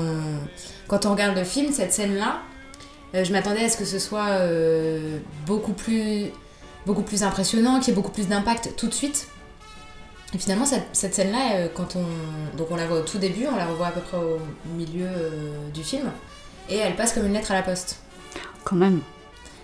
[0.89, 2.41] quand on regarde le film, cette scène-là,
[3.13, 4.39] je m'attendais à ce que ce soit
[5.47, 6.27] beaucoup, plus,
[6.87, 9.29] beaucoup plus impressionnant, qu'il y ait beaucoup plus d'impact tout de suite.
[10.35, 13.47] Et finalement, cette, cette scène-là, euh, quand on, donc on la voit au tout début,
[13.47, 14.39] on la revoit à peu près au
[14.77, 16.11] milieu euh, du film,
[16.69, 18.01] et elle passe comme une lettre à la poste.
[18.65, 19.01] Quand même,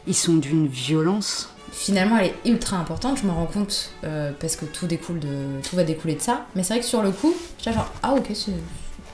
[0.07, 1.51] ils sont d'une violence.
[1.73, 5.61] Finalement, elle est ultra importante, je m'en rends compte, euh, parce que tout, découle de,
[5.69, 6.47] tout va découler de ça.
[6.55, 8.53] Mais c'est vrai que sur le coup, j'étais genre, ah ok, c'est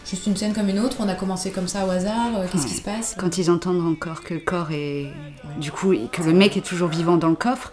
[0.09, 2.67] juste une scène comme une autre, on a commencé comme ça au hasard, euh, qu'est-ce
[2.67, 3.15] qui se passe?
[3.19, 5.13] Quand ils entendent encore que le corps est.
[5.59, 7.73] Du coup, que le mec est toujours vivant dans le coffre,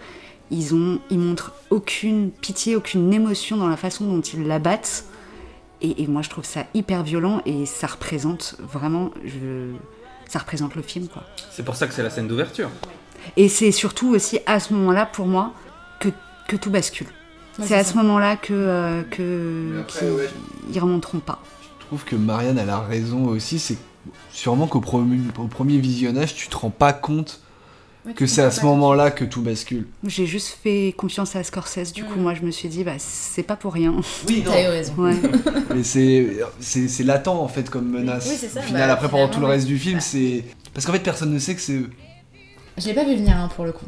[0.54, 0.99] ils, ont...
[1.10, 5.06] ils montrent aucune pitié, aucune émotion dans la façon dont ils l'abattent.
[5.82, 9.12] Et, et moi, je trouve ça hyper violent et ça représente vraiment.
[9.26, 9.74] Je...
[10.30, 11.24] Ça représente le film, quoi.
[11.51, 12.70] C'est pour ça que c'est la scène d'ouverture.
[13.38, 15.54] Et c'est surtout aussi à ce moment-là, pour moi,
[15.99, 16.10] que,
[16.47, 17.08] que tout bascule.
[17.60, 17.91] Ouais, c'est à ça.
[17.91, 20.30] ce moment-là que, euh, que après, qu'ils ouais.
[20.74, 21.39] ils remonteront pas.
[21.80, 23.60] Je trouve que Marianne, a raison aussi.
[23.60, 23.78] C'est
[24.32, 27.43] sûrement qu'au premier, au premier visionnage, tu te rends pas compte
[28.16, 29.86] que c'est à ce moment-là que tout bascule.
[30.06, 31.93] J'ai juste fait confiance à Scorsese.
[31.93, 32.22] Du coup, Mm.
[32.22, 33.93] moi, je me suis dit, bah, c'est pas pour rien.
[34.28, 34.93] Oui, T'as eu raison.
[34.97, 35.16] Ouais.
[35.74, 38.28] Mais c'est c'est c'est latent en fait comme menace.
[38.30, 40.01] Oui, c'est ça, Au final, bah, après pendant tout le reste du film, bah.
[40.01, 40.43] c'est
[40.74, 41.89] parce qu'en fait personne ne sait que c'est eux.
[42.78, 43.86] Je l'ai pas vu venir hein, pour le coup,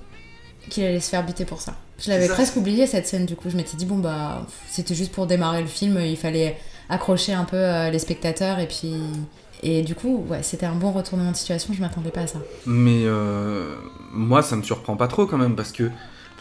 [0.69, 1.75] qu'il allait se faire buter pour ça.
[1.99, 5.11] Je l'avais presque oublié cette scène du coup, je m'étais dit, bon bah, c'était juste
[5.11, 6.57] pour démarrer le film, il fallait
[6.89, 8.93] accrocher un peu euh, les spectateurs et puis.
[9.67, 12.37] Et du coup, ouais, c'était un bon retournement de situation, je m'attendais pas à ça.
[12.67, 13.73] Mais euh,
[14.13, 15.89] moi, ça me surprend pas trop quand même, parce que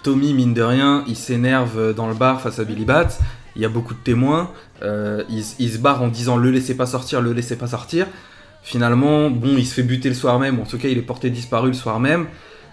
[0.03, 3.09] Tommy, mine de rien, il s'énerve dans le bar face à Billy Bat.
[3.57, 4.51] Il y a beaucoup de témoins.
[4.83, 8.07] euh, il, se barre en disant le laissez pas sortir, le laissez pas sortir.
[8.63, 11.03] Finalement, bon, il se fait buter le soir même, ou en tout cas, il est
[11.03, 12.27] porté disparu le soir même.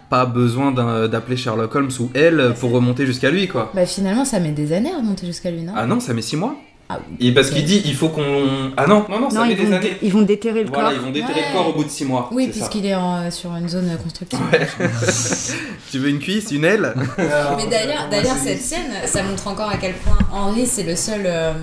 [0.09, 3.71] Pas besoin d'appeler Sherlock Holmes ou elle pour remonter jusqu'à lui, quoi.
[3.73, 5.71] Bah finalement, ça met des années à remonter jusqu'à lui, non?
[5.77, 6.57] Ah non, ça met 6 mois.
[6.93, 8.71] Ah, Et parce qu'il dit il faut qu'on.
[8.77, 9.97] Ah non, non, non, ça Non, met ils des vont, années.
[10.01, 10.97] ils vont déterrer le Voilà, corps.
[10.99, 11.45] ils vont déterrer Ouais.
[11.51, 12.29] le corps au bout de 6 mois.
[12.31, 12.65] Oui, c'est ça.
[12.67, 14.39] puisqu'il est en- sur une zone constructive.
[15.91, 16.93] tu veux une cuisse, une aile?
[17.17, 21.21] Mais d'ailleurs, d'ailleurs cette scène, ça montre encore à quel point Henri, c'est le seul
[21.25, 21.53] euh,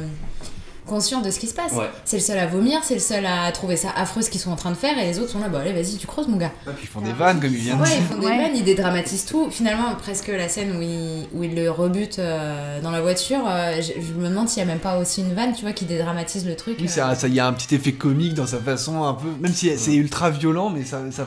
[0.89, 1.73] conscient de ce qui se passe.
[1.73, 1.89] Ouais.
[2.05, 4.51] C'est le seul à vomir, c'est le seul à trouver ça affreux ce qu'ils sont
[4.51, 6.37] en train de faire, et les autres sont là, bah allez, vas-y, tu creuses, mon
[6.39, 6.51] gars.
[6.67, 7.97] Et puis ils font des vannes comme il vient de Ouais, dire.
[8.01, 8.37] ils font des Ouais.
[8.37, 9.49] vannes, ils dédramatisent tout.
[9.51, 13.81] Finalement, presque la scène où il, où il le rebute euh, dans la voiture, euh,
[13.81, 15.85] je, je me demande s'il n'y a même pas aussi une vanne, tu vois, qui
[15.85, 16.77] dédramatise le truc.
[16.81, 16.89] Oui, euh.
[16.89, 19.71] ça, ça y a un petit effet comique dans sa façon un peu, même si
[19.77, 21.27] c'est ultra violent, mais ça, ça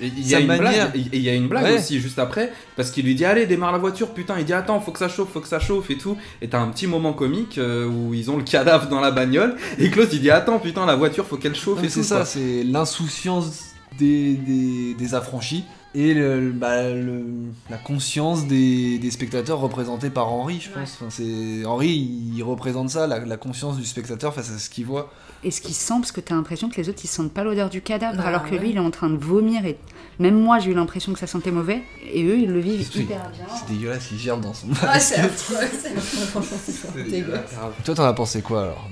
[0.00, 0.90] Il y, Sa a une manière.
[0.92, 1.78] blague, et il y a une blague Ouais.
[1.78, 4.78] aussi juste après, parce qu'il lui dit allez démarre la voiture, putain, il dit attends,
[4.80, 6.16] faut que ça chauffe, faut que ça chauffe et tout.
[6.40, 9.56] Et t'as un petit moment comique euh, où ils ont le cadavre dans la bagnole,
[9.78, 12.06] et Klaus il dit attends, putain, la voiture faut qu'elle chauffe Non, et c'est tout.
[12.06, 12.24] ça, quoi.
[12.26, 13.64] c'est l'insouciance
[13.98, 17.24] des, des, des affranchis et le- bah, le-
[17.70, 20.96] la conscience des, des spectateurs représentés par Henri, je pense.
[21.00, 21.88] Enfin, c'est Henri,
[22.36, 25.10] il représente ça, la, la conscience du spectateur face à ce qu'il voit.
[25.44, 27.68] Et ce qui sent, parce que t'as l'impression que les autres ils sentent pas l'odeur
[27.70, 28.58] du cadavre, Bah, alors que ouais.
[28.58, 29.76] lui il est en train de vomir et
[30.18, 31.82] même moi j'ai eu l'impression que ça sentait mauvais
[32.12, 33.44] et eux ils le vivent C'est- hyper bien.
[33.56, 36.56] C'est dégueulasse, il gère dans son Ah, c'est affreux, c'est affreux, franchement,
[36.94, 37.50] c'est dégueulasse.
[37.84, 38.88] Toi, t'en as pensé quoi alors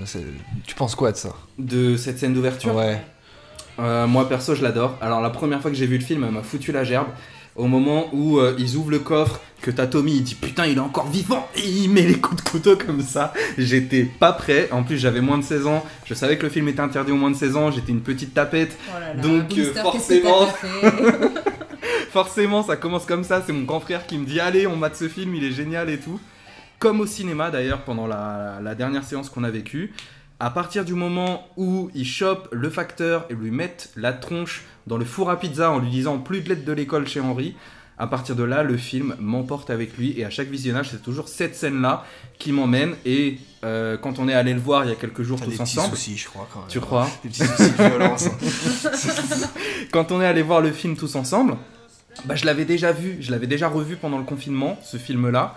[0.67, 1.31] Tu penses quoi de ça?
[1.59, 3.03] De cette scène d'ouverture, Ouais.
[3.79, 4.97] Euh, moi perso je l'adore.
[5.03, 7.09] Alors la première fois que j'ai vu le film, elle m'a foutu la gerbe.
[7.57, 10.77] Au moment où euh, ils ouvrent le coffre, que t'as Tommy, il dit putain il
[10.77, 13.33] est encore vivant et il met les coups de couteau comme ça.
[13.57, 14.69] J'étais pas prêt.
[14.71, 15.85] En plus j'avais moins de 16 ans.
[16.05, 17.71] Je savais que le film était interdit aux moins de 16 ans.
[17.71, 18.77] J'étais une petite tapette.
[18.95, 20.49] Oh là là, Donc, euh, forcément-
[22.11, 23.43] Forcément, ça commence comme ça.
[23.45, 25.91] C'est mon grand frère qui me dit Allez, on mate ce film, il est génial
[25.91, 26.21] et tout.
[26.79, 29.93] Comme au cinéma d'ailleurs, pendant la, la dernière séance qu'on a vécue.
[30.39, 34.97] À partir du moment où ils chopent le facteur et lui mettent la tronche dans
[34.97, 37.55] le four à pizza en lui disant plus de lettres de l'école chez Henri,
[37.99, 40.15] à partir de là, le film m'emporte avec lui.
[40.19, 42.05] Et à chaque visionnage, c'est toujours cette scène-là
[42.39, 42.95] qui m'emmène.
[43.07, 45.57] Et euh, quand on est allé le voir il y a quelques jours tous des
[45.57, 46.69] petits ensemble, soucis, je crois quand même.
[46.69, 48.29] tu crois Des petits soucis de violence.
[49.93, 51.57] quand on est allé voir le film tous ensemble,
[52.27, 55.55] bah, je l'avais déjà vu, je l'avais déjà revu pendant le confinement, ce film-là.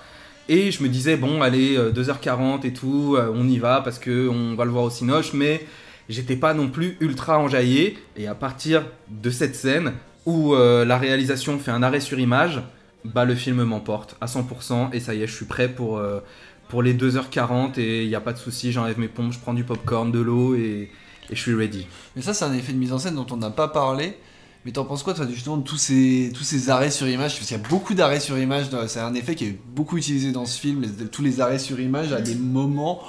[0.48, 4.00] Et je me disais, bon, allez, euh, 2h40 et tout, euh, on y va parce
[4.00, 5.66] que on va le voir au Cinoche, mais
[6.10, 7.98] j'étais pas non plus ultra enjaillé.
[8.18, 9.94] Et à partir de cette scène
[10.26, 12.62] où euh, la réalisation fait un arrêt sur image,
[13.06, 16.20] bah le film m'emporte à 100% et ça y est, je suis prêt pour, euh,
[16.68, 19.54] pour les 2h40 et il n'y a pas de souci, j'enlève mes pompes, je prends
[19.54, 20.92] du popcorn, de l'eau et,
[21.30, 21.88] et je suis ready.
[22.16, 24.18] Mais ça, c'est un effet de mise en scène dont on n'a pas parlé.
[24.66, 27.36] Mais t'en penses quoi, toi, justement, de tous ces, tous ces arrêts sur image?
[27.38, 28.66] Parce qu'il y a beaucoup d'arrêts sur image.
[28.88, 30.86] C'est un effet qui est beaucoup utilisé dans ce film.
[31.12, 33.02] tous les arrêts sur image à des moments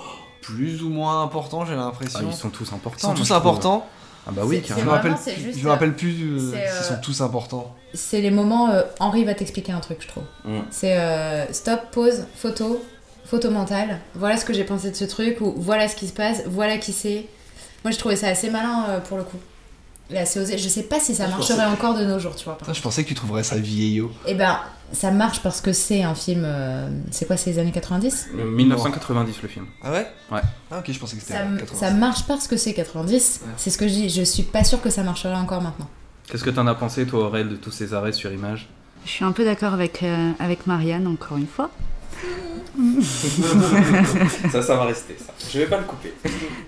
[0.43, 2.20] plus ou moins importants, j'ai l'impression.
[2.22, 2.99] Ah, ils sont tous Ils importants.
[3.01, 3.36] sont moi, tous trouve.
[3.36, 3.86] importants.
[4.26, 4.86] Ah bah oui, C'est- Je carrément.
[4.86, 7.74] me rappelle, Vraiment, c'est juste, je me rappelle plus euh, euh, sont tous importants.
[7.95, 10.24] C'est les moments, euh, Henri va t'expliquer un truc, je trouve.
[10.45, 10.59] Mm.
[10.70, 12.82] C'est euh, stop, pause, photo,
[13.24, 13.99] photo mentale.
[14.14, 16.76] Voilà ce que j'ai pensé de ce truc, ou voilà ce qui se passe, voilà
[16.78, 17.26] qui c'est.
[17.84, 19.38] Moi, je trouvais ça assez malin euh, pour le coup.
[20.16, 20.58] Assez osé.
[20.58, 22.58] Je sais pas si ça Je marcherait pensais- encore de nos jours, tu vois.
[22.58, 24.11] Putain, je pensais que tu trouverais ça vieillot.
[24.26, 24.58] Et ben,
[24.92, 26.42] ça marche parce que c'est un film.
[26.44, 29.66] euh, c'est quoi, c'est les années 90 Euh, 1990 le film.
[29.82, 30.06] Ah ouais?
[30.32, 30.40] Ouais.
[30.70, 31.78] Ah ok, je pensais que c'était ça, à m- 80.
[31.80, 33.40] ça marche parce que c'est 90.
[33.44, 33.52] Ouais.
[33.56, 34.08] C'est ce que je dis.
[34.11, 35.88] Je suis pas sûre que ça marcherait encore maintenant.
[36.28, 38.68] Qu'est-ce que t'en as pensé toi Aurel de tous ces arrêts sur image?
[39.04, 41.70] Je suis un peu d'accord avec, euh, avec Marianne, encore une fois.
[44.52, 45.32] Ça, ça va rester ça.
[45.52, 46.12] Je vais pas le couper.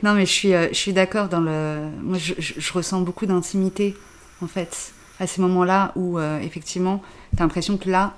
[0.02, 1.76] Non, mais je suis, euh, je suis d'accord dans le.
[2.02, 3.94] Moi, je, je- je ressens beaucoup d'intimité,
[4.42, 7.02] en fait, à ces moments-là où, euh, effectivement,
[7.36, 8.14] t'as l'impression que là,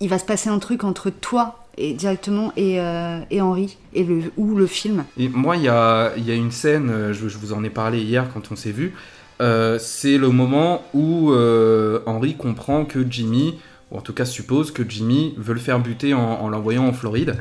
[0.00, 4.04] il va se passer un truc entre toi et directement et, euh, et Henri, et
[4.04, 5.04] le, ou le film.
[5.18, 7.70] Et moi, il y a, il y a une scène, je, je vous en ai
[7.70, 8.94] parlé hier quand on s'est vu.
[9.40, 13.58] euh, c'est le moment où euh, Henry comprend que Jimmy,
[13.94, 17.36] en tout cas suppose que Jimmy veut le faire buter en, en l'envoyant en Floride.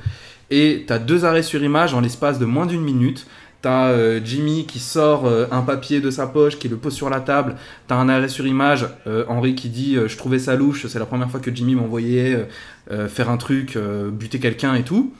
[0.49, 3.25] Et t'as deux arrêts sur image en l'espace de moins d'une minute.
[3.63, 7.09] T'as euh, Jimmy qui sort euh, un papier de sa poche, qui le pose sur
[7.09, 7.55] la table.
[7.87, 11.05] T'as un arrêt sur image, euh, Henry qui dit Je trouvais ça louche, c'est la
[11.05, 12.45] première fois que Jimmy m'envoyait
[13.07, 13.77] faire un truc,
[14.11, 15.13] buter quelqu'un et tout.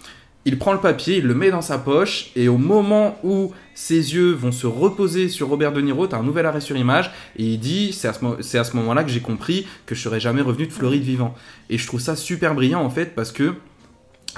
[0.46, 4.14] Il prend le papier, il le met dans sa poche, et au moment où ses
[4.14, 7.44] yeux vont se reposer sur Robert De Niro, t'as un nouvel arrêt sur image, et
[7.46, 8.38] il dit c'est à ce, mo-
[8.82, 11.34] moment-là que j'ai compris que je serais jamais revenu de Floride vivant.
[11.70, 13.54] Et je trouve ça super brillant en fait parce que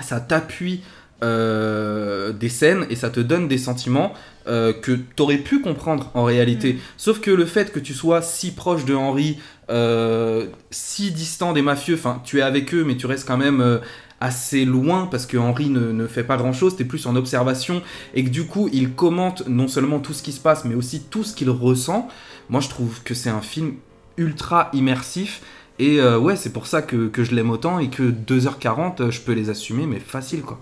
[0.02, 0.82] ça t'appuie
[1.24, 4.14] euh, des scènes et ça te donne des sentiments
[4.48, 6.78] euh, que t'aurais pu comprendre en réalité.
[6.98, 9.40] Sauf que le fait que tu sois si proche de Henry,
[9.70, 13.62] euh, si distant des mafieux, enfin tu es avec eux mais tu restes quand même
[13.62, 13.80] euh,
[14.22, 17.82] assez loin parce que Henry ne, ne fait pas grand chose, t'es plus en observation
[18.14, 21.02] et que du coup il commente non seulement tout ce qui se passe mais aussi
[21.02, 22.08] tout ce qu'il ressent.
[22.50, 23.74] Moi je trouve que c'est un film
[24.18, 25.42] ultra immersif
[25.80, 29.12] et euh, ouais c'est pour ça que, que je l'aime autant et que 2h40 euh,
[29.12, 30.60] je peux les assumer mais facile quoi.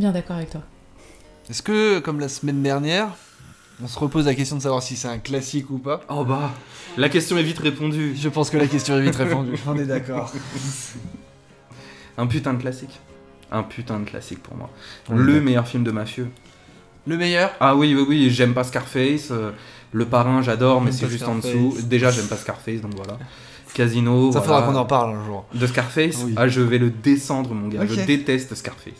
[0.00, 0.62] Bien d'accord avec toi.
[1.50, 3.08] Est-ce que, comme la semaine dernière,
[3.82, 6.00] on se repose la question de savoir si c'est un classique ou pas?
[6.08, 6.52] Oh bah
[6.96, 8.16] la question est vite répondue.
[8.16, 9.58] Je pense que la question est vite répondue.
[9.66, 10.32] On est d'accord.
[12.18, 13.00] Un putain de classique.
[13.52, 14.70] Un putain de classique pour moi.
[15.08, 16.28] On Le meilleur film de mafieux.
[17.06, 17.50] Le meilleur?
[17.60, 19.30] Ah oui, oui, oui, j'aime pas Scarface.
[19.30, 19.50] euh,
[19.92, 21.76] le parrain, j'adore, mais J'aime c'est pas juste en dessous.
[21.84, 23.18] Déjà, j'aime pas Scarface, donc voilà.
[23.74, 24.30] Casino.
[24.32, 24.56] Ça voilà.
[24.62, 25.44] faudra qu'on en parle un jour.
[25.54, 26.34] De Scarface Oui.
[26.36, 27.82] Ah, je vais le descendre, mon gars.
[27.82, 27.88] Ok.
[27.90, 28.92] Je déteste Scarface.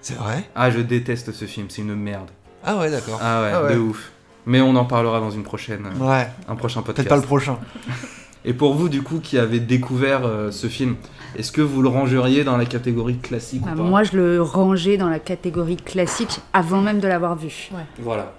[0.00, 0.44] C'est vrai?
[0.54, 2.28] Ah, je déteste ce film, c'est une merde.
[2.64, 3.18] Ah ouais, d'accord.
[3.22, 3.74] Ah ouais, Ah ouais.
[3.74, 4.10] de ouf.
[4.46, 6.96] Mais on en parlera dans une prochaine, euh, Ouais, un prochain podcast.
[6.96, 7.58] peut-être pas le prochain.
[8.44, 10.96] Et pour vous, du coup, qui avez découvert euh, ce film,
[11.36, 14.42] est-ce que vous le rangeriez dans la catégorie classique Bah, ou pas moi, je le
[14.42, 17.70] rangeais dans la catégorie classique avant même de l'avoir vu.
[17.98, 18.34] Voilà.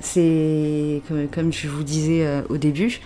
[0.00, 3.00] C'est comme, comme je vous disais euh, au début,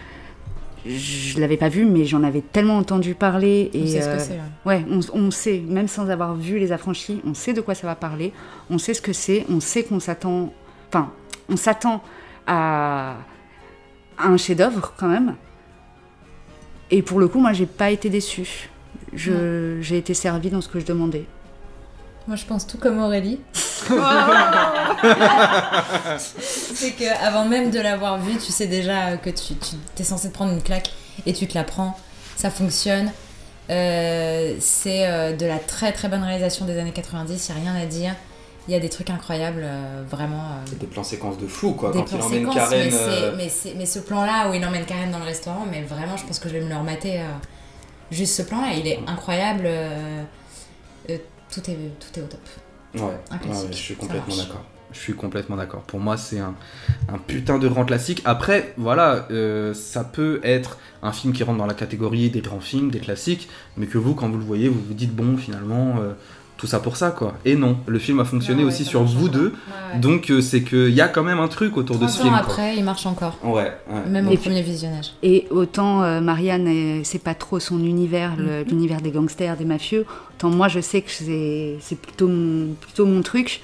[0.86, 4.16] je l'avais pas vu, mais j'en avais tellement entendu parler et On sait ce euh,
[4.16, 4.40] que c'est.
[4.66, 4.76] ouais.
[4.78, 7.86] ouais, on, on sait, même sans avoir vu les affranchis, on sait de quoi ça
[7.86, 8.32] va parler,
[8.68, 10.52] on sait ce que c'est, on sait qu'on s'attend,
[10.88, 11.12] enfin,
[11.48, 12.02] on s'attend
[12.46, 13.16] à,
[14.18, 15.34] à un chef-d'œuvre quand même.
[16.92, 18.70] Et pour le coup, moi, j'ai pas été déçue.
[19.14, 21.24] Je, j'ai été servie dans ce que je demandais.
[22.28, 23.40] Moi, je pense tout comme Aurélie.
[26.28, 30.28] c'est que avant même de l'avoir vu, tu sais déjà que tu, tu es censé
[30.28, 30.92] te prendre une claque
[31.26, 31.98] et tu te la prends.
[32.36, 33.10] Ça fonctionne.
[33.70, 37.72] Euh, c'est euh, de la très très bonne réalisation des années 90, il n'y a
[37.72, 38.14] rien à dire.
[38.68, 40.42] Il y a des trucs incroyables, euh, vraiment.
[40.42, 41.90] euh, C'est des plans séquences de fou, quoi.
[41.90, 42.88] des quand il plans emmène séquences, Karen.
[42.90, 46.24] mais, euh, mais, ce plan-là où il emmène Karen dans le restaurant, mais vraiment, je
[46.24, 47.20] pense que je vais me le remater.
[47.20, 47.24] euh,
[48.12, 49.68] juste ce plan-là, il est incroyable.
[51.08, 52.40] tout, est, tout est au top.
[52.94, 54.64] Ouais, ouais, je suis complètement d'accord.
[54.92, 55.80] Je suis complètement d'accord.
[55.82, 56.54] Pour moi, c'est un,
[57.08, 58.20] un putain de grand classique.
[58.26, 59.26] Après, voilà,
[59.74, 63.48] ça peut être un film qui rentre dans la catégorie des grands films, des classiques,
[63.76, 65.94] mais que vous, quand vous le voyez, vous vous dites, bon, finalement,
[66.62, 67.34] tout ça pour ça quoi.
[67.44, 69.98] Et non, le film a fonctionné Ah ouais, aussi sur vous deux, Ouais, ouais.
[69.98, 72.22] donc euh, c'est qu'il y a quand même un truc autour de 30 ce ans
[72.22, 72.34] film.
[72.34, 73.36] après, il marche encore.
[73.42, 74.06] Ouais, ouais.
[74.08, 75.12] Même Et au puis- premier visionnage.
[75.24, 78.62] Et autant euh, Marianne, euh, c'est pas trop son univers, Mhm.
[78.70, 80.06] l'univers des gangsters, des mafieux,
[80.36, 83.60] autant moi je sais que c'est plutôt mon, plutôt mon truc.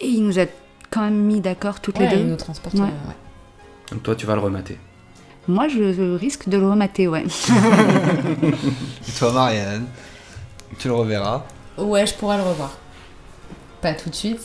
[0.00, 0.46] Et il nous a
[0.88, 2.30] quand même mis d'accord toutes Ouais, les il deux.
[2.30, 2.76] nous transporte.
[2.76, 2.80] Ouais.
[2.80, 3.16] euh, ouais.
[3.92, 4.78] Donc toi tu vas le remater.
[5.48, 7.24] Moi je, je risque de le remater, ouais.
[8.42, 9.84] Et toi, Marianne,
[10.78, 11.44] tu le reverras.
[11.78, 12.76] Ouais, je pourrais le revoir.
[13.80, 14.40] Pas tout de suite.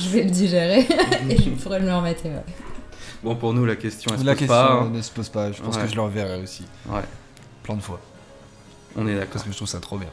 [0.00, 0.80] je vais le digérer
[1.28, 2.24] et je pourrais me le remettre.
[2.24, 2.42] Ouais.
[3.22, 4.72] Bon pour nous la question elle se La pose question pas.
[4.72, 4.90] hein.
[4.92, 5.52] ne se pose pas.
[5.52, 5.82] Je pense Ouais.
[5.82, 6.64] que je le reverrai aussi.
[6.88, 7.02] Ouais.
[7.62, 8.00] Plein de fois.
[8.96, 9.28] On est d'accord.
[9.34, 10.08] Parce que je trouve ça trop bien.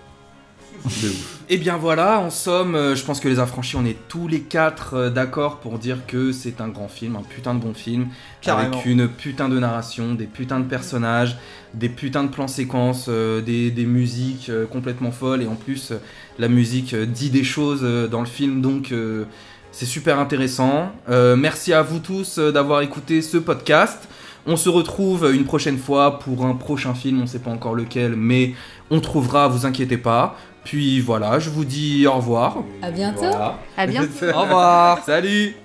[1.01, 1.39] De ouf.
[1.49, 4.41] Et bien voilà, en somme, euh, je pense que les affranchis, on est tous les
[4.41, 8.07] quatre euh, d'accord pour dire que c'est un grand film, un putain de bon film,
[8.41, 8.73] Carrément.
[8.73, 11.37] avec une putain de narration, des putains de personnages,
[11.73, 15.91] des putains de plans séquences, euh, des, des musiques complètement folles, et en plus,
[16.37, 18.93] la musique dit des choses dans le film, donc
[19.71, 20.91] c'est super intéressant.
[21.09, 24.07] Euh, merci à vous tous d'avoir écouté ce podcast.
[24.47, 28.15] On se retrouve une prochaine fois pour un prochain film, on sait pas encore lequel,
[28.15, 28.53] mais
[28.89, 30.37] on trouvera, vous inquiétez pas.
[30.63, 32.57] Puis voilà, je vous dis au revoir.
[32.81, 33.19] À bientôt.
[33.21, 33.59] Voilà.
[33.77, 34.09] À bientôt.
[34.35, 35.55] Au revoir Salut